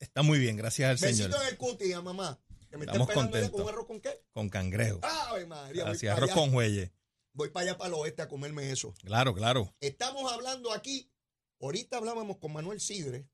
Está 0.00 0.22
muy 0.22 0.38
bien, 0.38 0.56
gracias 0.56 0.88
al 0.88 0.96
Besito 0.96 1.24
Señor. 1.24 1.42
en 1.42 1.48
el 1.48 1.58
cuti, 1.58 1.92
a 1.92 2.00
mamá. 2.00 2.40
Que 2.70 2.78
me 2.78 2.86
Estamos 2.86 3.10
contentos. 3.10 3.50
¿Con 3.50 3.68
arroz 3.68 3.86
con 3.86 4.00
qué? 4.00 4.24
Con 4.30 4.48
cangrejo. 4.48 5.00
Ay, 5.02 5.44
María. 5.44 5.84
para 5.84 5.90
arroz 6.14 6.30
allá. 6.30 6.34
con 6.34 6.52
jueyes. 6.52 6.90
Voy 7.34 7.50
para 7.50 7.66
allá, 7.66 7.76
para 7.76 7.88
el 7.88 7.94
oeste, 7.94 8.22
a 8.22 8.28
comerme 8.28 8.70
eso. 8.72 8.94
Claro, 9.04 9.34
claro. 9.34 9.74
Estamos 9.80 10.32
hablando 10.32 10.72
aquí, 10.72 11.10
ahorita 11.62 11.96
hablábamos 11.96 12.38
con 12.38 12.52
Manuel 12.52 12.80
Sidre 12.80 13.28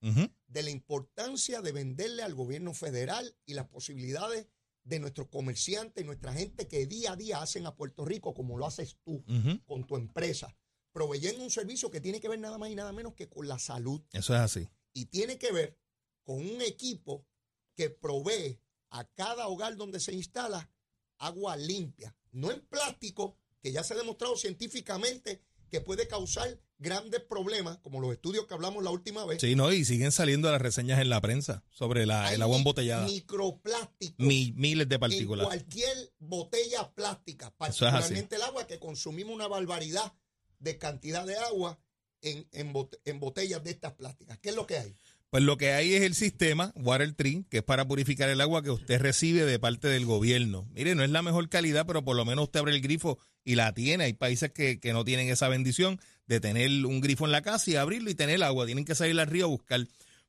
de 0.46 0.62
la 0.62 0.70
importancia 0.70 1.60
de 1.62 1.72
venderle 1.72 2.22
al 2.22 2.34
gobierno 2.34 2.74
federal 2.74 3.36
y 3.46 3.54
las 3.54 3.68
posibilidades 3.68 4.46
de 4.84 5.00
nuestros 5.00 5.28
comerciantes 5.28 6.02
y 6.02 6.06
nuestra 6.06 6.32
gente 6.32 6.68
que 6.68 6.86
día 6.86 7.12
a 7.12 7.16
día 7.16 7.42
hacen 7.42 7.66
a 7.66 7.74
Puerto 7.74 8.04
Rico 8.04 8.34
como 8.34 8.56
lo 8.56 8.66
haces 8.66 8.98
tú 9.02 9.24
con 9.66 9.86
tu 9.86 9.96
empresa, 9.96 10.56
proveyendo 10.92 11.42
un 11.42 11.50
servicio 11.50 11.90
que 11.90 12.00
tiene 12.00 12.20
que 12.20 12.28
ver 12.28 12.38
nada 12.38 12.58
más 12.58 12.70
y 12.70 12.74
nada 12.74 12.92
menos 12.92 13.14
que 13.14 13.28
con 13.28 13.48
la 13.48 13.58
salud. 13.58 14.00
Eso 14.12 14.34
es 14.34 14.40
así. 14.40 14.68
y 14.92 15.06
tiene 15.06 15.38
que 15.38 15.52
ver 15.52 15.78
con 16.24 16.36
un 16.36 16.60
equipo 16.60 17.26
que 17.74 17.88
provee 17.90 18.60
a 18.90 19.04
cada 19.14 19.46
hogar 19.48 19.76
donde 19.76 20.00
se 20.00 20.12
instala 20.12 20.70
agua 21.18 21.56
limpia, 21.56 22.16
no 22.32 22.50
en 22.50 22.60
plástico, 22.66 23.36
que 23.60 23.72
ya 23.72 23.82
se 23.84 23.94
ha 23.94 23.96
demostrado 23.96 24.36
científicamente 24.36 25.42
que 25.70 25.80
puede 25.80 26.08
causar 26.08 26.58
grandes 26.78 27.20
problemas, 27.20 27.78
como 27.78 28.00
los 28.00 28.12
estudios 28.12 28.46
que 28.46 28.54
hablamos 28.54 28.84
la 28.84 28.90
última 28.90 29.24
vez. 29.24 29.40
Sí, 29.40 29.54
no, 29.56 29.72
y 29.72 29.84
siguen 29.84 30.12
saliendo 30.12 30.50
las 30.50 30.62
reseñas 30.62 31.00
en 31.00 31.08
la 31.10 31.20
prensa 31.20 31.64
sobre 31.70 32.06
la, 32.06 32.32
el 32.32 32.40
agua 32.42 32.56
embotellada. 32.56 33.04
Microplásticos 33.06 34.24
Mi- 34.24 34.52
miles 34.56 34.88
de 34.88 34.94
en 34.94 35.00
partículas. 35.00 35.46
cualquier 35.46 36.12
botella 36.18 36.90
plástica, 36.94 37.46
es 37.46 37.52
particularmente 37.52 38.36
el 38.36 38.42
agua, 38.42 38.66
que 38.66 38.78
consumimos 38.78 39.34
una 39.34 39.48
barbaridad 39.48 40.12
de 40.60 40.78
cantidad 40.78 41.26
de 41.26 41.36
agua 41.36 41.78
en, 42.20 42.48
en 42.52 42.72
bot- 42.72 42.98
en 43.04 43.20
botellas 43.20 43.62
de 43.62 43.70
estas 43.70 43.92
plásticas. 43.94 44.38
¿Qué 44.38 44.50
es 44.50 44.54
lo 44.56 44.66
que 44.66 44.78
hay? 44.78 44.96
Pues 45.30 45.42
lo 45.42 45.58
que 45.58 45.72
hay 45.72 45.92
es 45.94 46.02
el 46.02 46.14
sistema 46.14 46.72
Water 46.76 47.12
Tree, 47.12 47.44
que 47.50 47.58
es 47.58 47.62
para 47.62 47.86
purificar 47.86 48.30
el 48.30 48.40
agua 48.40 48.62
que 48.62 48.70
usted 48.70 48.98
recibe 49.00 49.44
de 49.44 49.58
parte 49.58 49.86
del 49.88 50.06
gobierno. 50.06 50.66
Mire, 50.72 50.94
no 50.94 51.04
es 51.04 51.10
la 51.10 51.20
mejor 51.22 51.50
calidad, 51.50 51.84
pero 51.86 52.02
por 52.02 52.16
lo 52.16 52.24
menos 52.24 52.44
usted 52.44 52.60
abre 52.60 52.74
el 52.74 52.80
grifo 52.80 53.18
y 53.44 53.54
la 53.54 53.74
tiene. 53.74 54.04
Hay 54.04 54.14
países 54.14 54.50
que, 54.52 54.80
que 54.80 54.94
no 54.94 55.04
tienen 55.04 55.28
esa 55.28 55.48
bendición 55.48 56.00
de 56.26 56.40
tener 56.40 56.70
un 56.86 57.02
grifo 57.02 57.26
en 57.26 57.32
la 57.32 57.42
casa 57.42 57.70
y 57.70 57.76
abrirlo 57.76 58.08
y 58.10 58.14
tener 58.14 58.42
agua. 58.42 58.64
Tienen 58.64 58.86
que 58.86 58.94
salir 58.94 59.20
al 59.20 59.26
río 59.26 59.44
a 59.44 59.48
buscar. 59.48 59.86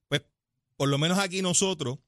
Pues 0.10 0.22
por 0.76 0.90
lo 0.90 0.98
menos 0.98 1.18
aquí 1.18 1.42
nosotros, 1.42 2.00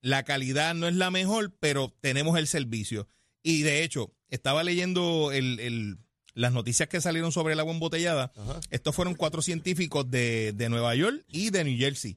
la 0.00 0.24
calidad 0.24 0.74
no 0.74 0.88
es 0.88 0.94
la 0.96 1.12
mejor, 1.12 1.54
pero 1.60 1.94
tenemos 2.00 2.36
el 2.36 2.48
servicio. 2.48 3.06
Y 3.44 3.62
de 3.62 3.84
hecho, 3.84 4.12
estaba 4.28 4.64
leyendo 4.64 5.30
el- 5.30 5.60
el- 5.60 5.98
las 6.40 6.52
noticias 6.52 6.88
que 6.88 7.00
salieron 7.00 7.32
sobre 7.32 7.52
el 7.54 7.60
agua 7.60 7.72
embotellada. 7.74 8.32
Estos 8.70 8.94
fueron 8.94 9.14
cuatro 9.14 9.42
científicos 9.42 10.10
de, 10.10 10.52
de 10.54 10.68
Nueva 10.68 10.94
York 10.94 11.22
y 11.28 11.50
de 11.50 11.64
New 11.64 11.78
Jersey. 11.78 12.16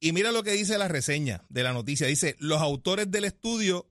Y 0.00 0.12
mira 0.12 0.30
lo 0.32 0.42
que 0.42 0.52
dice 0.52 0.76
la 0.78 0.88
reseña 0.88 1.42
de 1.48 1.62
la 1.62 1.72
noticia. 1.72 2.06
Dice, 2.06 2.36
los 2.38 2.60
autores 2.60 3.10
del 3.10 3.24
estudio 3.24 3.88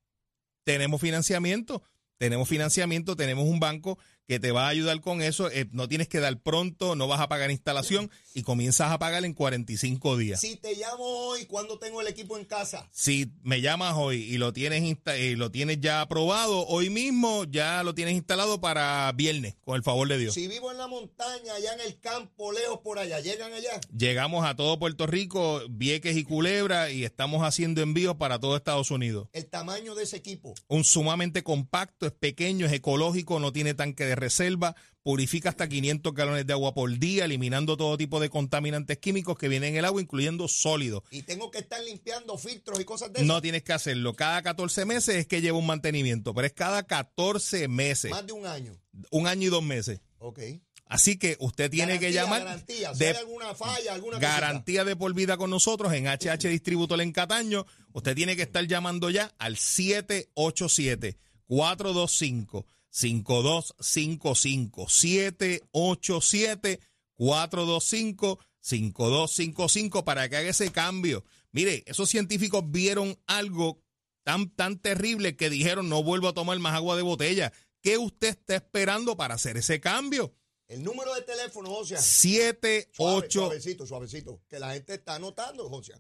tenemos 0.65 1.01
financiamiento, 1.01 1.83
tenemos 2.19 2.49
financiamiento, 2.49 3.17
tenemos 3.17 3.47
un 3.47 3.61
banco 3.61 3.99
que 4.33 4.41
te 4.41 4.51
va 4.51 4.65
a 4.67 4.69
ayudar 4.69 4.99
con 5.03 5.21
eso. 5.21 5.51
eh, 5.51 5.67
no 5.73 5.89
tienes 5.89 6.09
que 6.09 6.19
dar 6.21 6.41
pronto, 6.41 6.97
no 6.97 7.07
vas 7.07 7.21
a 7.21 7.29
pagar 7.29 7.51
instalación 7.51 8.11
y 8.35 8.43
comienzas 8.43 8.91
a 8.91 8.99
pagar 8.99 9.27
en 9.27 9.35
45 9.35 10.17
días. 10.17 10.41
si 10.41 10.57
te 10.57 10.75
llamo 10.75 11.05
hoy, 11.05 11.45
cuando 11.45 11.79
tengo 11.79 12.01
el 12.01 12.07
equipo 12.07 12.39
en 12.39 12.47
casa? 12.47 12.89
Si 12.93 13.31
me 13.43 13.61
llamas 13.61 13.95
hoy 13.97 14.23
y 14.23 14.39
lo 14.39 14.55
tienes 14.55 14.83
insta- 14.83 15.19
y 15.19 15.37
lo 15.37 15.51
tienes 15.51 15.81
ya 15.81 16.01
aprobado, 16.01 16.67
hoy 16.67 16.89
mismo 16.89 17.45
ya 17.45 17.83
lo 17.83 17.95
tienes 17.95 18.15
instalado 18.15 18.59
para 18.61 19.13
viernes, 19.13 19.57
con 19.65 19.77
el 19.77 19.83
favor 19.83 20.09
de 20.09 20.17
Dios. 20.17 20.33
Si 20.35 20.49
vivo 20.49 20.71
en 20.73 20.79
la 20.79 20.87
montaña, 20.87 21.55
allá 21.55 21.75
en 21.75 21.81
el 21.81 22.01
campo, 22.01 22.53
lejos 22.53 22.79
por 22.81 22.99
allá, 22.99 23.21
¿llegan 23.21 23.53
allá? 23.53 23.81
Llegamos 23.97 24.47
a 24.47 24.57
todo 24.57 24.79
Puerto 24.79 25.07
Rico, 25.07 25.61
Vieques 25.69 26.17
y 26.17 26.25
Culebra 26.25 26.91
y 26.91 27.05
estamos 27.05 27.43
haciendo 27.43 27.83
envíos 27.83 28.17
para 28.17 28.39
todo 28.39 28.57
Estados 28.57 28.91
Unidos. 28.91 29.29
El 29.35 29.47
tamaño 29.47 29.95
de 29.95 30.05
ese 30.05 30.17
equipo. 30.17 30.55
un 30.69 30.85
sumamente 30.85 31.43
compacto, 31.43 32.07
es 32.07 32.13
pequeño, 32.13 32.65
es 32.67 32.73
ecológico, 32.73 33.39
no 33.41 33.53
tiene 33.53 33.75
tanque 33.75 34.05
de 34.07 34.15
reserva, 34.23 34.75
purifica 35.03 35.49
hasta 35.51 35.69
500 35.69 36.15
galones 36.15 36.47
de 36.47 36.53
agua 36.53 36.73
por 36.75 36.97
día, 36.99 37.25
eliminando 37.25 37.77
todo 37.77 37.97
tipo 37.99 38.21
de 38.21 38.31
contaminantes 38.31 38.99
químicos 38.99 39.37
que 39.37 39.49
vienen 39.49 39.71
en 39.73 39.79
el 39.81 39.85
agua, 39.85 40.01
incluyendo 40.01 40.49
sólidos. 40.49 41.03
Y 41.11 41.23
tengo 41.23 41.51
que 41.51 41.59
estar 41.59 41.83
limpiando 41.83 42.39
filtros 42.39 42.81
y 42.81 42.85
cosas 42.85 43.13
de 43.13 43.19
esas. 43.19 43.27
No 43.27 43.43
tienes 43.43 43.63
que 43.63 43.73
hacerlo. 43.73 44.15
Cada 44.15 44.43
14 44.43 44.85
meses 44.85 45.17
es 45.17 45.27
que 45.27 45.41
lleva 45.41 45.59
un 45.59 45.67
mantenimiento, 45.67 46.33
pero 46.35 46.47
es 46.47 46.53
cada 46.53 46.85
14 46.85 47.69
meses, 47.69 48.11
Más 48.11 48.27
de 48.27 48.33
un 48.33 48.47
año. 48.47 48.77
un 49.11 49.27
año 49.27 49.49
y 49.49 49.51
dos 49.51 49.63
meses. 49.63 50.01
Ok. 50.19 50.39
Así 50.87 51.17
que 51.17 51.37
usted 51.41 51.71
tiene 51.71 51.99
que 51.99 52.13
llamar 52.13 52.45
Garantía. 52.45 52.93
Si 52.93 52.99
de 52.99 53.09
hay 53.09 53.17
alguna 53.17 53.55
falla, 53.55 53.95
alguna 53.95 54.19
cosita. 54.19 54.41
garantía 54.41 54.85
de 54.85 54.95
por 54.95 55.15
vida 55.15 55.39
con 55.39 55.49
nosotros 55.49 55.91
en 55.95 56.07
HH 56.07 56.49
Distributor 56.51 57.01
en 57.01 57.13
Cataño. 57.13 57.65
Usted 57.95 58.15
tiene 58.15 58.37
que 58.37 58.43
estar 58.43 58.67
llamando 58.67 59.09
ya 59.09 59.33
al 59.39 59.57
787 59.57 61.17
425 61.47 62.67
5255 62.93 64.89
787 64.89 66.81
425 67.15 68.39
5255 68.61 70.05
para 70.05 70.29
que 70.29 70.37
haga 70.37 70.51
ese 70.51 70.71
cambio. 70.71 71.25
Mire, 71.51 71.83
esos 71.87 72.11
científicos 72.11 72.63
vieron 72.71 73.19
algo 73.27 73.83
tan 74.25 74.55
tan 74.55 74.79
terrible 74.79 75.37
que 75.37 75.51
dijeron 75.51 75.89
no 75.89 76.05
vuelvo 76.05 76.29
a 76.29 76.35
tomar 76.35 76.59
más 76.59 76.75
agua 76.75 76.97
de 76.97 77.03
botella. 77.03 77.53
¿Qué 77.81 77.97
usted 77.99 78.29
está 78.29 78.55
esperando 78.57 79.17
para 79.17 79.35
hacer 79.35 79.57
ese 79.57 79.81
cambio? 79.81 80.35
El 80.69 80.85
número 80.85 81.15
de 81.15 81.23
teléfono, 81.23 81.71
José. 81.71 81.97
78 81.99 83.41
Suavecito, 83.41 83.87
suavecito. 83.87 84.43
Que 84.49 84.61
la 84.61 84.75
gente 84.75 84.95
está 84.95 85.17
anotando, 85.17 85.69
José. 85.69 85.95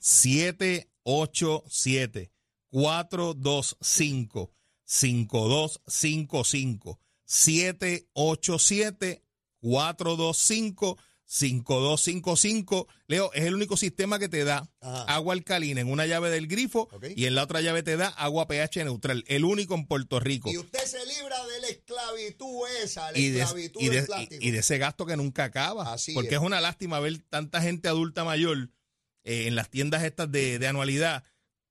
787 0.00 2.32
425 2.70 4.57
5255 4.90 6.98
787 7.24 9.22
425 9.60 10.98
5255 11.30 12.88
Leo, 13.06 13.30
es 13.34 13.44
el 13.44 13.54
único 13.54 13.76
sistema 13.76 14.18
que 14.18 14.30
te 14.30 14.44
da 14.44 14.66
Ajá. 14.80 15.02
agua 15.04 15.34
alcalina 15.34 15.82
en 15.82 15.90
una 15.92 16.06
llave 16.06 16.30
del 16.30 16.46
grifo 16.46 16.88
y 17.14 17.26
en 17.26 17.34
la 17.34 17.42
otra 17.42 17.60
llave 17.60 17.82
te 17.82 17.98
da 17.98 18.08
agua 18.08 18.48
pH 18.48 18.82
neutral. 18.84 19.24
El 19.28 19.44
único 19.44 19.74
en 19.74 19.86
Puerto 19.86 20.20
Rico. 20.20 20.50
Y 20.50 20.56
usted 20.56 20.82
se 20.86 21.04
libra 21.04 21.36
de 21.46 21.60
la 21.60 21.68
esclavitud 21.68 22.66
esa, 22.82 23.12
la 23.12 23.18
y 23.18 23.28
de, 23.28 23.40
esclavitud 23.42 23.80
y 23.82 23.88
de- 23.90 23.96
del 23.96 24.06
plástico. 24.06 24.42
y 24.42 24.50
de 24.52 24.58
ese 24.60 24.78
gasto 24.78 25.04
que 25.04 25.18
nunca 25.18 25.44
acaba. 25.44 25.92
Así 25.92 26.14
porque 26.14 26.36
es. 26.36 26.40
es. 26.40 26.46
una 26.46 26.62
lástima 26.62 26.98
ver 26.98 27.18
tanta 27.28 27.60
gente 27.60 27.88
adulta 27.88 28.24
mayor 28.24 28.70
eh, 29.24 29.48
en 29.48 29.54
las 29.54 29.68
tiendas 29.68 30.04
estas 30.04 30.32
de, 30.32 30.58
de 30.58 30.66
anualidad. 30.66 31.24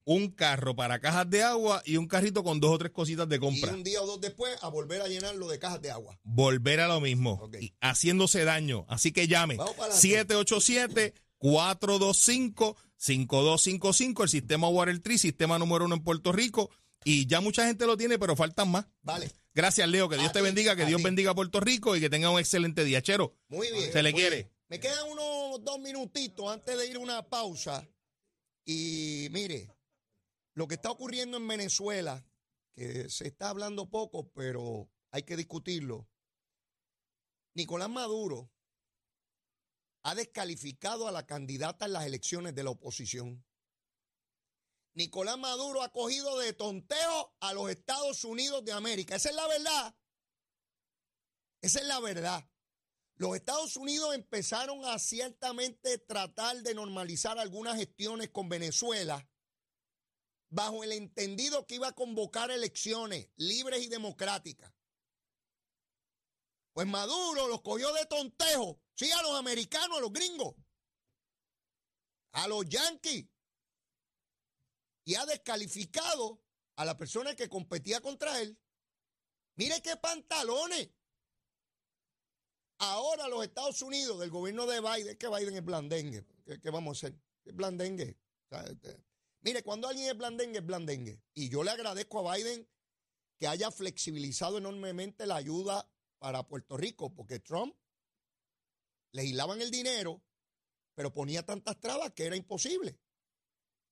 Un 0.10 0.30
carro 0.32 0.74
para 0.74 1.00
cajas 1.02 1.30
de 1.30 1.44
agua 1.44 1.82
y 1.86 1.98
un 1.98 2.08
carrito 2.08 2.42
con 2.42 2.62
dos 2.62 2.72
o 2.72 2.78
tres 2.78 2.92
cositas 2.94 3.28
de 3.28 3.36
Y 3.36 3.40
compra. 3.40 3.74
un 3.74 3.84
día 3.84 4.02
o 4.02 4.06
dos 4.06 4.22
después 4.22 4.58
a 4.62 4.70
volver 4.70 5.02
a 5.02 5.08
llenarlo 5.10 5.50
de 5.50 5.60
cajas 5.60 5.82
de 5.82 5.92
agua. 5.92 6.18
Volver 6.24 6.80
a 6.80 6.88
lo 6.88 7.02
mismo, 7.02 7.50
y 7.60 7.74
haciéndose 7.82 8.46
daño. 8.46 8.86
Así 8.88 9.12
que 9.12 9.28
llame. 9.28 9.58
Vamos 9.58 9.76
para 9.76 9.94
adelante. 9.94 11.14
787-425-5255, 12.98 14.24
el 14.24 14.30
sistema 14.30 14.70
Water 14.70 15.00
Tree, 15.00 15.18
sistema 15.18 15.60
número 15.60 15.86
uno 15.86 15.96
en 15.96 16.04
Puerto 16.04 16.32
Rico. 16.32 16.70
Y 17.04 17.26
ya 17.28 17.42
mucha 17.42 17.66
gente 17.66 17.86
lo 17.86 17.96
tiene, 17.98 18.18
pero 18.20 18.36
faltan 18.36 18.70
más. 18.72 18.86
Vale. 19.02 19.32
Gracias, 19.54 19.88
Leo. 19.90 20.10
Que 20.10 20.16
Dios 20.18 20.30
A 20.30 20.34
te 20.34 20.40
ti, 20.40 20.46
bendiga, 20.46 20.76
que 20.76 20.86
Dios 20.86 20.98
ti. 21.00 21.04
bendiga 21.04 21.32
a 21.32 21.36
Puerto 21.36 21.60
Rico 21.60 21.96
y 21.96 22.00
que 22.00 22.10
tenga 22.10 22.30
un 22.30 22.40
excelente 22.40 22.84
día. 22.84 23.02
Chero, 23.02 23.36
Muy 23.50 23.72
bien. 23.72 23.92
se 23.92 24.04
le 24.04 24.14
quiere. 24.14 24.36
bien. 24.38 24.52
Me 24.70 24.80
quedan 24.80 25.08
unos 25.12 25.64
dos 25.64 25.80
minutitos 25.80 26.50
antes 26.52 26.78
de 26.78 26.88
ir 26.88 26.96
a 26.98 27.00
una 27.00 27.24
pausa. 27.28 27.88
Y 28.66 29.28
mire, 29.32 29.70
lo 30.58 30.68
que 30.68 30.74
está 30.74 30.90
ocurriendo 30.90 31.38
en 31.38 31.48
Venezuela, 31.48 32.26
que 32.74 33.12
se 33.12 33.28
está 33.28 33.50
hablando 33.50 33.92
poco, 33.92 34.32
pero 34.32 34.90
hay 35.12 35.22
que 35.22 35.38
discutirlo. 35.38 36.10
Nicolás 37.54 37.90
Maduro 37.90 38.52
ha 40.02 40.16
descalificado 40.16 41.08
a 41.08 41.12
la 41.12 41.28
candidata 41.28 41.86
en 41.86 41.94
las 41.94 42.08
elecciones 42.08 42.56
de 42.56 42.64
la 42.64 42.72
oposición. 42.72 43.46
Nicolás 44.96 45.38
Maduro 45.38 45.84
ha 45.84 45.92
cogido 45.92 46.40
de 46.40 46.54
tonteo 46.54 47.36
a 47.40 47.54
los 47.54 47.70
Estados 47.70 48.24
Unidos 48.24 48.66
de 48.66 48.72
América. 48.72 49.16
Esa 49.16 49.30
es 49.30 49.36
la 49.36 49.48
verdad. 49.48 49.96
Esa 51.62 51.82
es 51.82 51.86
la 51.86 52.00
verdad. 52.00 52.50
Los 53.18 53.36
Estados 53.36 53.78
Unidos 53.78 54.16
empezaron 54.16 54.84
a 54.86 54.98
ciertamente 54.98 56.00
tratar 56.00 56.64
de 56.64 56.74
normalizar 56.74 57.38
algunas 57.38 57.78
gestiones 57.78 58.32
con 58.32 58.50
Venezuela 58.50 59.30
bajo 60.50 60.84
el 60.84 60.92
entendido 60.92 61.66
que 61.66 61.76
iba 61.76 61.90
a 61.90 61.96
convocar 61.96 62.52
elecciones 62.52 63.30
libres 63.36 63.84
y 63.84 63.90
democráticas. 63.90 64.74
Pues 66.74 66.88
Maduro 66.88 67.48
los 67.48 67.62
cogió 67.62 67.92
de 67.94 68.06
tontejo, 68.06 68.80
sí, 68.94 69.12
a 69.12 69.22
los 69.24 69.36
americanos, 69.36 69.98
a 69.98 70.02
los 70.02 70.14
gringos, 70.14 70.56
a 72.34 72.48
los 72.48 72.68
yanquis, 72.68 73.26
y 75.06 75.16
ha 75.16 75.26
descalificado 75.26 76.42
a 76.76 76.86
la 76.86 76.96
persona 76.96 77.36
que 77.36 77.50
competía 77.50 78.00
contra 78.02 78.42
él. 78.42 78.60
Mire 79.56 79.82
qué 79.82 79.96
pantalones. 79.98 80.90
Ahora 82.80 83.28
los 83.28 83.44
Estados 83.44 83.82
Unidos, 83.82 84.20
del 84.20 84.30
gobierno 84.30 84.68
de 84.68 84.80
Biden, 84.80 85.18
que 85.18 85.28
Biden 85.30 85.56
es 85.56 85.66
blandengue. 85.66 86.28
¿Qué, 86.62 86.70
vamos 86.70 87.04
a 87.04 87.08
hacer? 87.08 87.20
Es 87.44 87.56
blandengue. 87.56 88.20
O 88.52 88.58
este, 88.58 89.04
mire, 89.42 89.64
cuando 89.64 89.88
alguien 89.88 90.08
es 90.10 90.18
blandengue, 90.18 90.60
es 90.60 90.66
blandengue. 90.66 91.22
Y 91.34 91.50
yo 91.50 91.64
le 91.64 91.72
agradezco 91.72 92.28
a 92.30 92.36
Biden 92.36 92.68
que 93.38 93.48
haya 93.48 93.72
flexibilizado 93.72 94.58
enormemente 94.58 95.26
la 95.26 95.36
ayuda 95.36 95.90
para 96.18 96.48
Puerto 96.48 96.76
Rico, 96.78 97.14
porque 97.14 97.40
Trump 97.40 97.76
legislaban 99.12 99.62
el 99.62 99.72
dinero, 99.72 100.24
pero 100.96 101.14
ponía 101.14 101.46
tantas 101.46 101.80
trabas 101.80 102.12
que 102.14 102.26
era 102.26 102.36
imposible. 102.36 103.00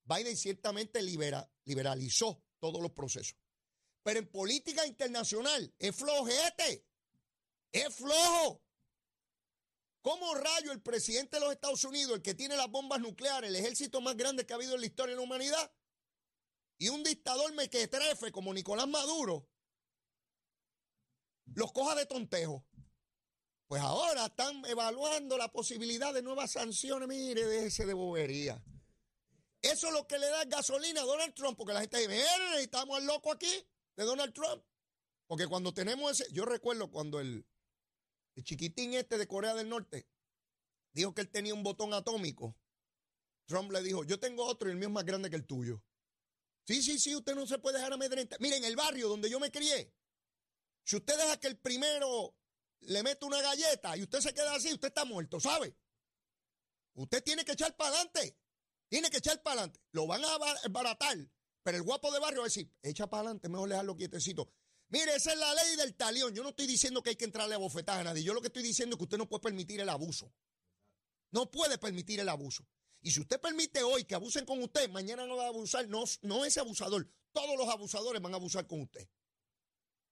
Biden 0.04 0.36
ciertamente 0.36 1.02
libera- 1.02 1.50
liberalizó 1.66 2.44
todos 2.60 2.82
los 2.82 2.92
procesos. 2.92 3.38
Pero 4.04 4.20
en 4.20 4.28
política 4.28 4.86
internacional 4.86 5.74
es 5.80 5.96
flojete, 5.96 6.86
es 7.72 7.96
flojo. 7.96 8.62
¿Cómo 10.06 10.36
rayo 10.36 10.72
el 10.72 10.84
presidente 10.84 11.38
de 11.38 11.40
los 11.40 11.52
Estados 11.52 11.84
Unidos, 11.84 12.18
el 12.18 12.22
que 12.22 12.36
tiene 12.36 12.56
las 12.56 12.70
bombas 12.70 13.00
nucleares, 13.00 13.50
el 13.50 13.56
ejército 13.56 14.02
más 14.02 14.16
grande 14.16 14.46
que 14.46 14.54
ha 14.54 14.56
habido 14.56 14.76
en 14.76 14.82
la 14.82 14.86
historia 14.86 15.16
de 15.16 15.20
la 15.20 15.24
humanidad, 15.24 15.72
y 16.78 16.90
un 16.90 17.04
dictador 17.04 17.52
mequetrefe 17.56 18.32
como 18.32 18.54
Nicolás 18.54 18.88
Maduro, 18.88 19.50
los 21.56 21.72
coja 21.72 21.96
de 21.96 22.06
tontejo? 22.06 22.64
Pues 23.66 23.82
ahora 23.82 24.28
están 24.28 24.64
evaluando 24.66 25.40
la 25.40 25.52
posibilidad 25.52 26.14
de 26.14 26.22
nuevas 26.22 26.52
sanciones. 26.52 27.08
Mire, 27.08 27.44
déjese 27.44 27.88
de 27.88 27.96
bobería. 27.96 28.64
Eso 29.60 29.88
es 29.88 29.94
lo 29.94 30.06
que 30.06 30.20
le 30.20 30.30
da 30.30 30.46
gasolina 30.46 31.02
a 31.02 31.06
Donald 31.06 31.34
Trump, 31.34 31.58
porque 31.58 31.74
la 31.74 31.82
gente 31.82 31.98
dice, 31.98 32.24
necesitamos 32.52 33.00
al 33.00 33.08
loco 33.08 33.32
aquí 33.32 33.68
de 33.96 34.04
Donald 34.04 34.36
Trump. 34.36 34.64
Porque 35.26 35.48
cuando 35.48 35.74
tenemos 35.74 36.12
ese, 36.12 36.32
yo 36.32 36.46
recuerdo 36.46 36.92
cuando 36.92 37.20
el, 37.20 37.44
el 38.36 38.44
chiquitín 38.44 38.94
este 38.94 39.18
de 39.18 39.28
Corea 39.28 39.54
del 39.54 39.70
Norte 39.70 40.08
dijo 40.94 41.14
que 41.14 41.22
él 41.22 41.30
tenía 41.30 41.54
un 41.54 41.64
botón 41.64 41.94
atómico, 41.94 42.58
Trump 43.46 43.72
le 43.72 43.82
dijo, 43.82 44.04
yo 44.04 44.20
tengo 44.20 44.46
otro 44.46 44.70
y 44.70 44.72
el 44.72 44.78
mío 44.78 44.88
es 44.88 44.94
más 44.94 45.06
grande 45.06 45.30
que 45.30 45.36
el 45.36 45.46
tuyo. 45.46 45.84
Sí, 46.66 46.82
sí, 46.82 46.98
sí, 46.98 47.16
usted 47.16 47.36
no 47.36 47.46
se 47.46 47.60
puede 47.60 47.78
dejar 47.78 47.94
amedrentar. 47.94 48.40
Miren, 48.42 48.64
el 48.64 48.76
barrio 48.76 49.08
donde 49.08 49.30
yo 49.30 49.40
me 49.40 49.52
crié, 49.52 49.94
si 50.84 50.96
usted 50.96 51.18
deja 51.18 51.40
que 51.40 51.48
el 51.48 51.58
primero 51.58 52.36
le 52.82 53.04
mete 53.04 53.26
una 53.26 53.42
galleta 53.42 53.96
y 53.98 54.04
usted 54.04 54.20
se 54.20 54.34
queda 54.34 54.56
así, 54.56 54.74
usted 54.74 54.88
está 54.88 55.06
muerto, 55.06 55.40
¿sabe? 55.40 55.76
Usted 56.94 57.24
tiene 57.24 57.46
que 57.46 57.52
echar 57.52 57.76
para 57.76 57.90
adelante. 57.90 58.38
Tiene 58.88 59.10
que 59.10 59.18
echar 59.18 59.42
para 59.44 59.62
adelante. 59.62 59.80
Lo 59.92 60.08
van 60.08 60.24
a 60.24 60.38
baratar. 60.70 61.18
Pero 61.64 61.78
el 61.78 61.84
guapo 61.84 62.12
de 62.12 62.20
barrio 62.20 62.42
va 62.42 62.46
a 62.46 62.48
decir, 62.48 62.72
echa 62.82 63.08
para 63.08 63.22
adelante, 63.22 63.50
mejor 63.50 63.70
dejarlo 63.70 63.96
quietecito. 63.96 64.52
Mire, 64.90 65.16
esa 65.16 65.34
es 65.34 65.40
la 65.40 65.54
ley 65.54 65.76
del 65.78 65.96
talión. 65.96 66.34
Yo 66.34 66.44
no 66.44 66.50
estoy 66.50 66.68
diciendo 66.68 67.02
que 67.02 67.12
hay 67.12 67.16
que 67.16 67.26
entrarle 67.26 67.56
a 67.56 67.58
bofetar 67.58 68.00
a 68.00 68.04
nadie. 68.04 68.24
Yo 68.24 68.34
lo 68.34 68.42
que 68.42 68.48
estoy 68.48 68.64
diciendo 68.64 68.96
es 68.96 68.98
que 68.98 69.04
usted 69.04 69.18
no 69.18 69.28
puede 69.28 69.42
permitir 69.42 69.80
el 69.80 69.90
abuso. 69.90 70.32
No 71.32 71.50
puede 71.50 71.78
permitir 71.78 72.20
el 72.20 72.30
abuso. 72.30 72.66
Y 73.02 73.12
si 73.12 73.20
usted 73.20 73.40
permite 73.40 73.84
hoy 73.84 74.06
que 74.06 74.16
abusen 74.16 74.46
con 74.46 74.62
usted, 74.64 74.90
mañana 74.90 75.26
no 75.26 75.38
va 75.38 75.46
a 75.46 75.50
abusar, 75.50 75.88
no, 75.88 76.04
no 76.22 76.46
ese 76.46 76.60
abusador. 76.60 77.08
Todos 77.32 77.58
los 77.58 77.68
abusadores 77.68 78.22
van 78.22 78.34
a 78.34 78.38
abusar 78.38 78.68
con 78.68 78.82
usted. 78.82 79.08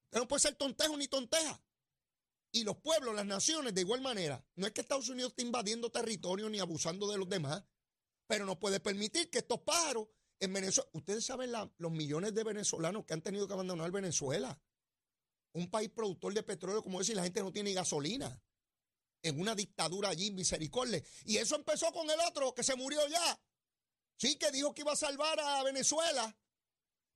Usted 0.06 0.20
no 0.20 0.28
puede 0.28 0.42
ser 0.42 0.56
tontejo 0.56 0.98
ni 0.98 1.08
tonteja. 1.08 1.62
Y 2.52 2.64
los 2.64 2.78
pueblos, 2.78 3.16
las 3.16 3.26
naciones, 3.26 3.74
de 3.74 3.82
igual 3.82 4.02
manera. 4.02 4.46
No 4.56 4.68
es 4.68 4.74
que 4.74 4.82
Estados 4.82 5.10
Unidos 5.10 5.32
esté 5.32 5.42
invadiendo 5.42 5.90
territorio 5.90 6.50
ni 6.50 6.60
abusando 6.60 7.10
de 7.10 7.18
los 7.18 7.28
demás, 7.28 7.64
pero 8.28 8.46
no 8.46 8.60
puede 8.60 8.80
permitir 8.80 9.30
que 9.32 9.40
estos 9.40 9.62
pájaros 9.62 10.08
en 10.40 10.54
Venezuela. 10.54 10.90
Ustedes 10.94 11.26
saben 11.26 11.52
los 11.52 11.92
millones 11.92 12.34
de 12.34 12.44
venezolanos 12.44 13.06
que 13.06 13.14
han 13.14 13.22
tenido 13.22 13.48
que 13.48 13.54
abandonar 13.54 13.92
Venezuela. 13.92 14.60
Un 15.54 15.70
país 15.70 15.90
productor 15.90 16.34
de 16.34 16.44
petróleo, 16.44 16.84
como 16.84 17.00
decir, 17.00 17.16
la 17.16 17.24
gente 17.24 17.42
no 17.42 17.52
tiene 17.52 17.74
gasolina 17.74 18.42
en 19.22 19.40
una 19.40 19.56
dictadura 19.56 20.10
allí, 20.10 20.32
misericordia. 20.32 21.02
Y 21.26 21.38
eso 21.38 21.56
empezó 21.56 21.92
con 21.92 22.10
el 22.10 22.20
otro 22.28 22.54
que 22.54 22.64
se 22.64 22.76
murió 22.76 23.00
ya. 23.08 23.42
Sí, 24.18 24.36
que 24.36 24.52
dijo 24.52 24.74
que 24.74 24.82
iba 24.82 24.94
a 24.94 24.98
salvar 24.98 25.40
a 25.40 25.64
Venezuela. 25.64 26.36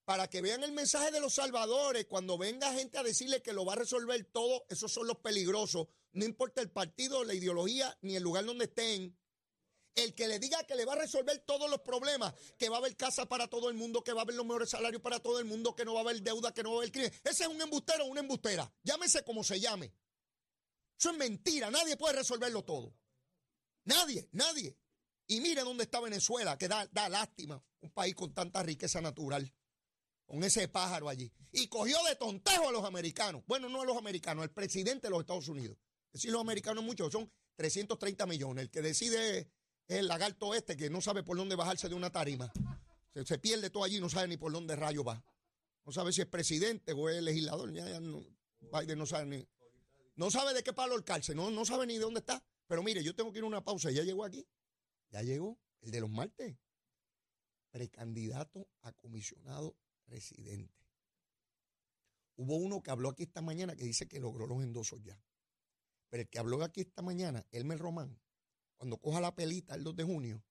Para 0.05 0.29
que 0.29 0.41
vean 0.41 0.63
el 0.63 0.71
mensaje 0.71 1.11
de 1.11 1.19
los 1.19 1.33
salvadores, 1.33 2.05
cuando 2.05 2.37
venga 2.37 2.71
gente 2.73 2.97
a 2.97 3.03
decirle 3.03 3.41
que 3.41 3.51
lo 3.51 3.65
va 3.65 3.73
a 3.73 3.77
resolver 3.77 4.23
todo, 4.31 4.65
esos 4.69 4.89
son 4.89 5.05
los 5.05 5.17
peligrosos. 5.17 5.87
No 6.13 6.23
importa 6.23 6.61
el 6.61 6.71
partido, 6.71 7.25
la 7.25 7.33
ideología, 7.33 7.97
ni 8.01 8.15
el 8.15 8.23
lugar 8.23 8.45
donde 8.45 8.65
estén. 8.65 9.17
El 9.97 10.13
que 10.13 10.27
le 10.27 10.37
diga 10.37 10.63
que 10.63 10.75
le 10.75 10.85
va 10.85 10.93
a 10.93 10.97
resolver 10.97 11.39
todos 11.39 11.67
los 11.71 11.81
problemas, 11.81 12.31
que 12.55 12.69
va 12.69 12.75
a 12.75 12.79
haber 12.79 12.95
casa 12.95 13.27
para 13.27 13.47
todo 13.47 13.67
el 13.67 13.73
mundo, 13.73 14.03
que 14.03 14.13
va 14.13 14.21
a 14.21 14.23
haber 14.23 14.35
los 14.35 14.45
mejores 14.45 14.69
salarios 14.69 15.01
para 15.01 15.19
todo 15.19 15.39
el 15.39 15.45
mundo, 15.45 15.75
que 15.75 15.83
no 15.85 15.95
va 15.95 16.01
a 16.01 16.03
haber 16.03 16.21
deuda, 16.21 16.53
que 16.53 16.61
no 16.61 16.69
va 16.69 16.75
a 16.75 16.79
haber 16.81 16.91
crimen. 16.91 17.11
Ese 17.23 17.45
es 17.45 17.49
un 17.49 17.59
embustero 17.59 18.05
o 18.05 18.07
una 18.07 18.19
embustera. 18.19 18.71
Llámese 18.83 19.23
como 19.23 19.43
se 19.43 19.59
llame. 19.59 19.91
Eso 20.99 21.09
es 21.09 21.17
mentira, 21.17 21.71
nadie 21.71 21.97
puede 21.97 22.13
resolverlo 22.13 22.63
todo. 22.63 22.93
Nadie, 23.85 24.29
nadie. 24.33 24.77
Y 25.25 25.41
mire 25.41 25.61
dónde 25.63 25.85
está 25.85 25.99
Venezuela, 25.99 26.59
que 26.59 26.67
da, 26.67 26.85
da 26.91 27.09
lástima, 27.09 27.59
un 27.81 27.89
país 27.89 28.13
con 28.13 28.35
tanta 28.35 28.61
riqueza 28.61 29.01
natural, 29.01 29.51
con 30.27 30.43
ese 30.43 30.67
pájaro 30.67 31.09
allí. 31.09 31.33
Y 31.51 31.69
cogió 31.69 31.97
de 32.03 32.15
tontejo 32.17 32.69
a 32.69 32.71
los 32.71 32.85
americanos. 32.85 33.41
Bueno, 33.47 33.67
no 33.67 33.81
a 33.81 33.85
los 33.85 33.97
americanos, 33.97 34.43
al 34.43 34.51
presidente 34.51 35.07
de 35.07 35.09
los 35.09 35.21
Estados 35.21 35.47
Unidos. 35.47 35.75
Decir 36.13 36.31
los 36.31 36.41
americanos 36.41 36.83
muchos, 36.83 37.11
son 37.11 37.31
330 37.55 38.27
millones. 38.27 38.61
El 38.65 38.69
que 38.69 38.83
decide 38.83 39.49
es 39.87 39.97
el 39.97 40.07
lagarto 40.07 40.53
este 40.53 40.75
que 40.75 40.89
no 40.89 41.01
sabe 41.01 41.23
por 41.23 41.37
dónde 41.37 41.55
bajarse 41.55 41.87
de 41.87 41.95
una 41.95 42.11
tarima. 42.11 42.51
Se, 43.25 43.39
pierde 43.39 43.69
todo 43.69 43.83
allí, 43.83 43.99
no 43.99 44.09
sabe 44.09 44.27
ni 44.27 44.37
por 44.37 44.51
dónde 44.51 44.75
rayo 44.75 45.03
va. 45.03 45.23
No 45.85 45.91
sabe 45.91 46.11
si 46.11 46.21
es 46.21 46.27
presidente 46.27 46.91
o 46.93 47.09
es 47.09 47.21
legislador. 47.23 47.71
Ya, 47.73 47.99
no, 47.99 48.23
Biden 48.59 48.99
no 48.99 49.05
sabe 49.05 49.25
ni. 49.25 49.47
No 50.15 50.29
sabe 50.29 50.53
de 50.53 50.63
qué 50.63 50.73
palo 50.73 50.95
el 50.95 51.03
cárcel, 51.03 51.35
no, 51.35 51.49
no 51.49 51.65
sabe 51.65 51.87
ni 51.87 51.93
de 51.93 52.01
dónde 52.01 52.19
está. 52.19 52.43
Pero 52.67 52.83
mire, 52.83 53.03
yo 53.03 53.15
tengo 53.15 53.31
que 53.31 53.39
ir 53.39 53.43
a 53.43 53.47
una 53.47 53.63
pausa. 53.63 53.89
Ya 53.91 54.03
llegó 54.03 54.25
aquí. 54.25 54.45
Ya 55.09 55.21
llegó 55.21 55.57
el 55.81 55.91
de 55.91 56.01
los 56.01 56.09
martes. 56.09 56.57
Precandidato 57.71 58.67
a 58.81 58.91
comisionado 58.91 59.77
residente. 60.07 60.73
Hubo 62.35 62.57
uno 62.57 62.83
que 62.83 62.91
habló 62.91 63.09
aquí 63.09 63.23
esta 63.23 63.41
mañana 63.41 63.75
que 63.75 63.85
dice 63.85 64.07
que 64.07 64.19
logró 64.19 64.47
los 64.47 64.61
endosos 64.61 65.01
ya. 65.01 65.19
Pero 66.09 66.21
el 66.21 66.29
que 66.29 66.39
habló 66.39 66.61
aquí 66.63 66.81
esta 66.81 67.01
mañana, 67.01 67.45
Elmer 67.51 67.79
Román, 67.79 68.19
cuando 68.77 68.97
coja 68.97 69.19
la 69.19 69.35
pelita 69.35 69.75
el 69.75 69.83
2 69.83 69.95
de 69.95 70.03
junio, 70.03 70.43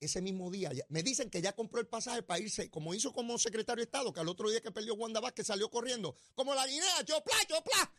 ese 0.00 0.20
mismo 0.20 0.50
día, 0.50 0.72
me 0.88 1.02
dicen 1.02 1.30
que 1.30 1.40
ya 1.40 1.52
compró 1.52 1.80
el 1.80 1.86
pasaje 1.86 2.22
para 2.22 2.40
irse, 2.40 2.70
como 2.70 2.92
hizo 2.92 3.12
como 3.12 3.38
secretario 3.38 3.82
de 3.82 3.84
Estado, 3.84 4.12
que 4.12 4.20
al 4.20 4.28
otro 4.28 4.50
día 4.50 4.60
que 4.60 4.72
perdió 4.72 4.94
Wanda 4.94 5.20
Vázquez 5.20 5.46
salió 5.46 5.70
corriendo, 5.70 6.16
como 6.34 6.54
la 6.54 6.66
guinea, 6.66 7.02
yo 7.06 7.22
pla, 7.22 7.36
yo 7.48 7.62
pla. 7.62 7.94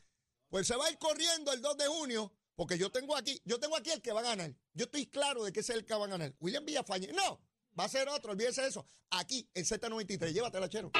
Pues 0.49 0.67
se 0.67 0.75
va 0.75 0.85
a 0.85 0.91
ir 0.91 0.97
corriendo 0.97 1.53
el 1.53 1.61
2 1.61 1.77
de 1.77 1.87
junio, 1.87 2.33
porque 2.55 2.77
yo 2.77 2.91
tengo 2.91 3.15
aquí, 3.15 3.41
yo 3.45 3.59
tengo 3.59 3.77
aquí 3.77 3.91
el 3.91 4.01
que 4.01 4.11
va 4.11 4.19
a 4.19 4.23
ganar. 4.23 4.53
Yo 4.73 4.85
estoy 4.85 5.07
claro 5.07 5.43
de 5.43 5.53
que 5.53 5.61
es 5.61 5.69
el 5.69 5.85
que 5.85 5.93
va 5.93 6.05
a 6.05 6.09
ganar. 6.09 6.35
William 6.39 6.65
Villafañe, 6.65 7.07
no, 7.13 7.39
va 7.79 7.85
a 7.85 7.89
ser 7.89 8.07
otro, 8.09 8.31
olvídese 8.31 8.61
de 8.61 8.67
eso. 8.67 8.85
Aquí, 9.11 9.47
el 9.53 9.65
Z93, 9.65 10.31
llévatela, 10.33 10.69
chero. 10.69 10.91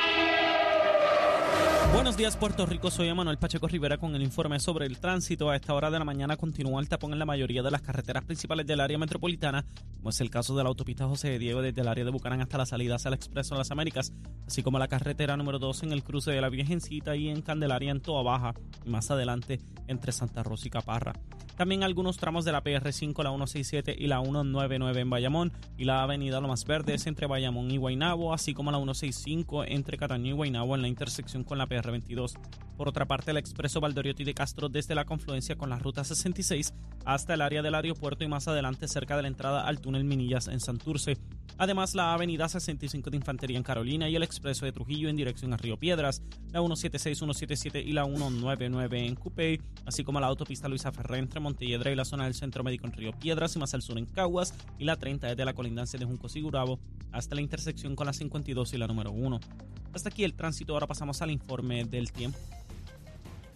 Buenos 1.94 2.18
días, 2.18 2.36
Puerto 2.38 2.66
Rico. 2.66 2.90
Soy 2.90 3.08
Emanuel 3.08 3.38
Pacheco 3.38 3.68
Rivera 3.68 3.98
con 3.98 4.16
el 4.16 4.24
informe 4.24 4.60
sobre 4.60 4.88
el 4.88 4.98
tránsito. 5.00 5.52
A 5.52 5.56
esta 5.56 5.76
hora 5.76 5.92
de 5.92 6.00
la 6.00 6.06
mañana 6.06 6.38
continúa 6.38 6.82
el 6.82 6.90
tapón 6.90 7.14
en 7.14 7.20
la 7.20 7.26
mayoría 7.26 7.62
de 7.62 7.70
las 7.70 7.84
carreteras 7.84 8.24
principales 8.24 8.66
del 8.66 8.80
área 8.80 8.98
metropolitana, 8.98 9.64
como 9.98 10.10
es 10.10 10.20
el 10.20 10.32
caso 10.32 10.56
de 10.56 10.64
la 10.64 10.70
autopista 10.70 11.06
José 11.06 11.38
Diego 11.38 11.62
desde 11.62 11.82
el 11.82 11.88
área 11.88 12.04
de 12.04 12.10
Bucarán 12.10 12.42
hasta 12.42 12.58
la 12.58 12.66
salida 12.66 12.96
hacia 12.96 13.10
el 13.10 13.14
Expreso 13.14 13.54
de 13.54 13.60
las 13.60 13.70
Américas, 13.70 14.12
así 14.48 14.64
como 14.64 14.80
la 14.80 14.88
carretera 14.88 15.38
número 15.38 15.60
2 15.60 15.84
en 15.84 15.92
el 15.92 16.04
cruce 16.04 16.32
de 16.32 16.42
la 16.42 16.50
Virgencita 16.50 17.16
y 17.16 17.30
en 17.30 17.44
Candelaria 17.44 17.92
en 17.92 18.02
Toa 18.02 18.24
Baja, 18.24 18.56
y 18.84 18.90
más 18.90 19.12
adelante 19.12 19.60
entre 19.88 20.12
Santa 20.12 20.42
Rosa 20.42 20.68
y 20.68 20.72
Caparra. 20.72 21.14
También 21.56 21.84
algunos 21.84 22.18
tramos 22.18 22.46
de 22.46 22.52
la 22.52 22.64
PR5, 22.64 23.24
la 23.24 23.30
167 23.30 23.96
y 23.98 24.08
la 24.08 24.22
199 24.22 25.02
en 25.02 25.10
Bayamón, 25.10 25.54
y 25.78 25.86
la 25.86 26.02
avenida 26.02 26.42
Lomas 26.42 26.66
Verdes 26.66 27.06
entre 27.06 27.28
Bayamón 27.28 27.70
y 27.70 27.78
Guaynabo, 27.78 28.34
así 28.34 28.54
como 28.54 28.72
la 28.72 28.78
165 28.78 29.66
entre 29.66 29.98
Cataño 29.98 30.30
y 30.30 30.32
Guaynabo 30.34 30.76
en 30.76 30.82
la 30.82 30.88
intersección 30.88 31.44
con 31.44 31.60
la 31.60 31.68
PR22. 31.68 32.34
Por 32.76 32.88
otra 32.88 33.06
parte, 33.06 33.32
el 33.32 33.38
expreso 33.38 33.80
Valdoriotti 33.80 34.24
de 34.24 34.34
Castro 34.34 34.68
desde 34.68 34.96
la 34.96 35.06
confluencia 35.06 35.56
con 35.56 35.70
la 35.70 35.78
ruta 35.78 36.04
66 36.04 36.74
hasta 37.06 37.34
el 37.36 37.42
área 37.42 37.62
del 37.62 37.76
aeropuerto 37.76 38.24
y 38.24 38.28
más 38.28 38.48
adelante 38.48 38.88
cerca 38.88 39.16
de 39.16 39.22
la 39.22 39.28
entrada 39.28 39.68
al 39.68 39.80
túnel 39.80 40.04
Minillas 40.04 40.48
en 40.48 40.60
Santurce. 40.60 41.18
Además, 41.58 41.94
la 41.94 42.14
avenida 42.14 42.50
65 42.50 43.12
de 43.12 43.18
Infantería 43.18 43.58
en 43.58 43.64
Carolina 43.64 44.10
y 44.10 44.16
el 44.16 44.24
expreso 44.24 44.66
de 44.66 44.72
Trujillo 44.72 45.08
en 45.08 45.16
dirección 45.16 45.54
a 45.54 45.58
Río 45.58 45.78
Piedras, 45.78 46.24
la 46.52 46.60
176, 46.60 47.20
177 47.20 47.82
y 47.82 47.92
la 47.92 48.06
199 48.06 49.06
en 49.06 49.16
Cupey, 49.16 49.62
así 49.86 50.04
como 50.04 50.20
la 50.20 50.28
autopista 50.28 50.68
Luisa 50.68 50.92
Ferré 50.92 51.20
entre 51.20 51.40
Montelledra 51.44 51.92
y 51.92 51.96
la 51.96 52.06
zona 52.06 52.24
del 52.24 52.34
Centro 52.34 52.64
Médico 52.64 52.88
en 52.88 52.94
Río 52.94 53.12
Piedras 53.14 53.56
y 53.56 53.60
más 53.60 53.76
al 53.76 53.84
sur 53.84 54.00
en 54.00 54.08
Caguas 54.08 54.56
y 54.80 54.86
la 54.86 54.96
30 54.96 55.28
desde 55.28 55.46
la 55.46 55.54
colindancia 55.54 56.00
de 56.00 56.06
Junco 56.06 56.28
Sigurabo 56.30 56.80
hasta 57.12 57.36
la 57.36 57.42
intersección 57.42 57.96
con 57.96 58.08
la 58.08 58.14
52 58.14 58.74
y 58.74 58.78
la 58.78 58.88
número 58.88 59.12
1. 59.12 59.40
Hasta 59.94 60.10
aquí 60.10 60.24
el 60.24 60.34
tránsito, 60.34 60.74
ahora 60.74 60.88
pasamos 60.88 61.22
al 61.22 61.30
informe 61.30 61.86
del 61.86 62.12
tiempo. 62.12 62.40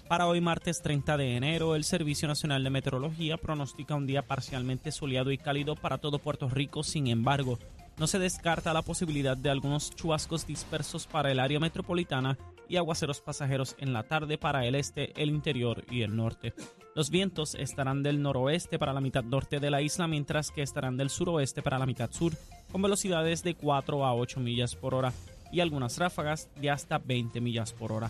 Para 0.08 0.28
hoy 0.28 0.40
martes 0.40 0.82
30 0.82 1.18
de 1.18 1.36
enero, 1.36 1.76
el 1.76 1.84
Servicio 1.84 2.30
Nacional 2.30 2.64
de 2.64 2.70
Meteorología 2.70 3.36
pronostica 3.36 3.96
un 3.96 4.08
día 4.08 4.22
parcialmente 4.22 4.92
soleado 4.92 5.32
y 5.32 5.38
cálido 5.38 5.76
para 5.76 5.98
todo 5.98 6.20
Puerto 6.20 6.48
Rico, 6.48 6.84
sin 6.84 7.08
embargo, 7.08 7.60
no 7.98 8.08
se 8.08 8.20
descarta 8.20 8.74
la 8.74 8.84
posibilidad 8.84 9.36
de 9.36 9.50
algunos 9.50 9.90
chubascos 9.90 10.48
dispersos 10.48 11.08
para 11.08 11.32
el 11.32 11.40
área 11.40 11.60
metropolitana 11.60 12.38
y 12.70 12.78
aguaceros 12.78 13.22
pasajeros 13.22 13.76
en 13.80 13.92
la 13.92 14.04
tarde 14.04 14.38
para 14.38 14.66
el 14.66 14.76
este, 14.76 15.12
el 15.22 15.30
interior 15.30 15.84
y 15.90 16.04
el 16.04 16.16
norte. 16.16 16.54
Los 16.98 17.12
vientos 17.12 17.54
estarán 17.54 18.02
del 18.02 18.24
noroeste 18.24 18.80
para 18.80 18.92
la 18.92 19.02
mitad 19.02 19.24
norte 19.24 19.60
de 19.60 19.70
la 19.70 19.84
isla, 19.84 20.08
mientras 20.08 20.50
que 20.50 20.64
estarán 20.64 20.98
del 20.98 21.12
suroeste 21.12 21.62
para 21.62 21.78
la 21.78 21.86
mitad 21.86 22.10
sur, 22.12 22.34
con 22.72 22.82
velocidades 22.82 23.44
de 23.44 23.54
4 23.54 24.04
a 24.04 24.16
8 24.16 24.40
millas 24.40 24.74
por 24.74 24.96
hora 24.96 25.14
y 25.52 25.60
algunas 25.60 26.00
ráfagas 26.00 26.50
de 26.60 26.72
hasta 26.72 26.98
20 26.98 27.40
millas 27.40 27.72
por 27.72 27.92
hora. 27.92 28.10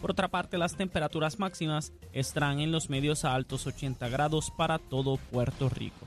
Por 0.00 0.12
otra 0.12 0.28
parte, 0.28 0.56
las 0.56 0.76
temperaturas 0.76 1.40
máximas 1.40 1.92
estarán 2.12 2.60
en 2.60 2.70
los 2.70 2.90
medios 2.90 3.24
a 3.24 3.34
altos 3.34 3.66
80 3.66 4.08
grados 4.08 4.52
para 4.56 4.78
todo 4.78 5.16
Puerto 5.32 5.68
Rico. 5.68 6.06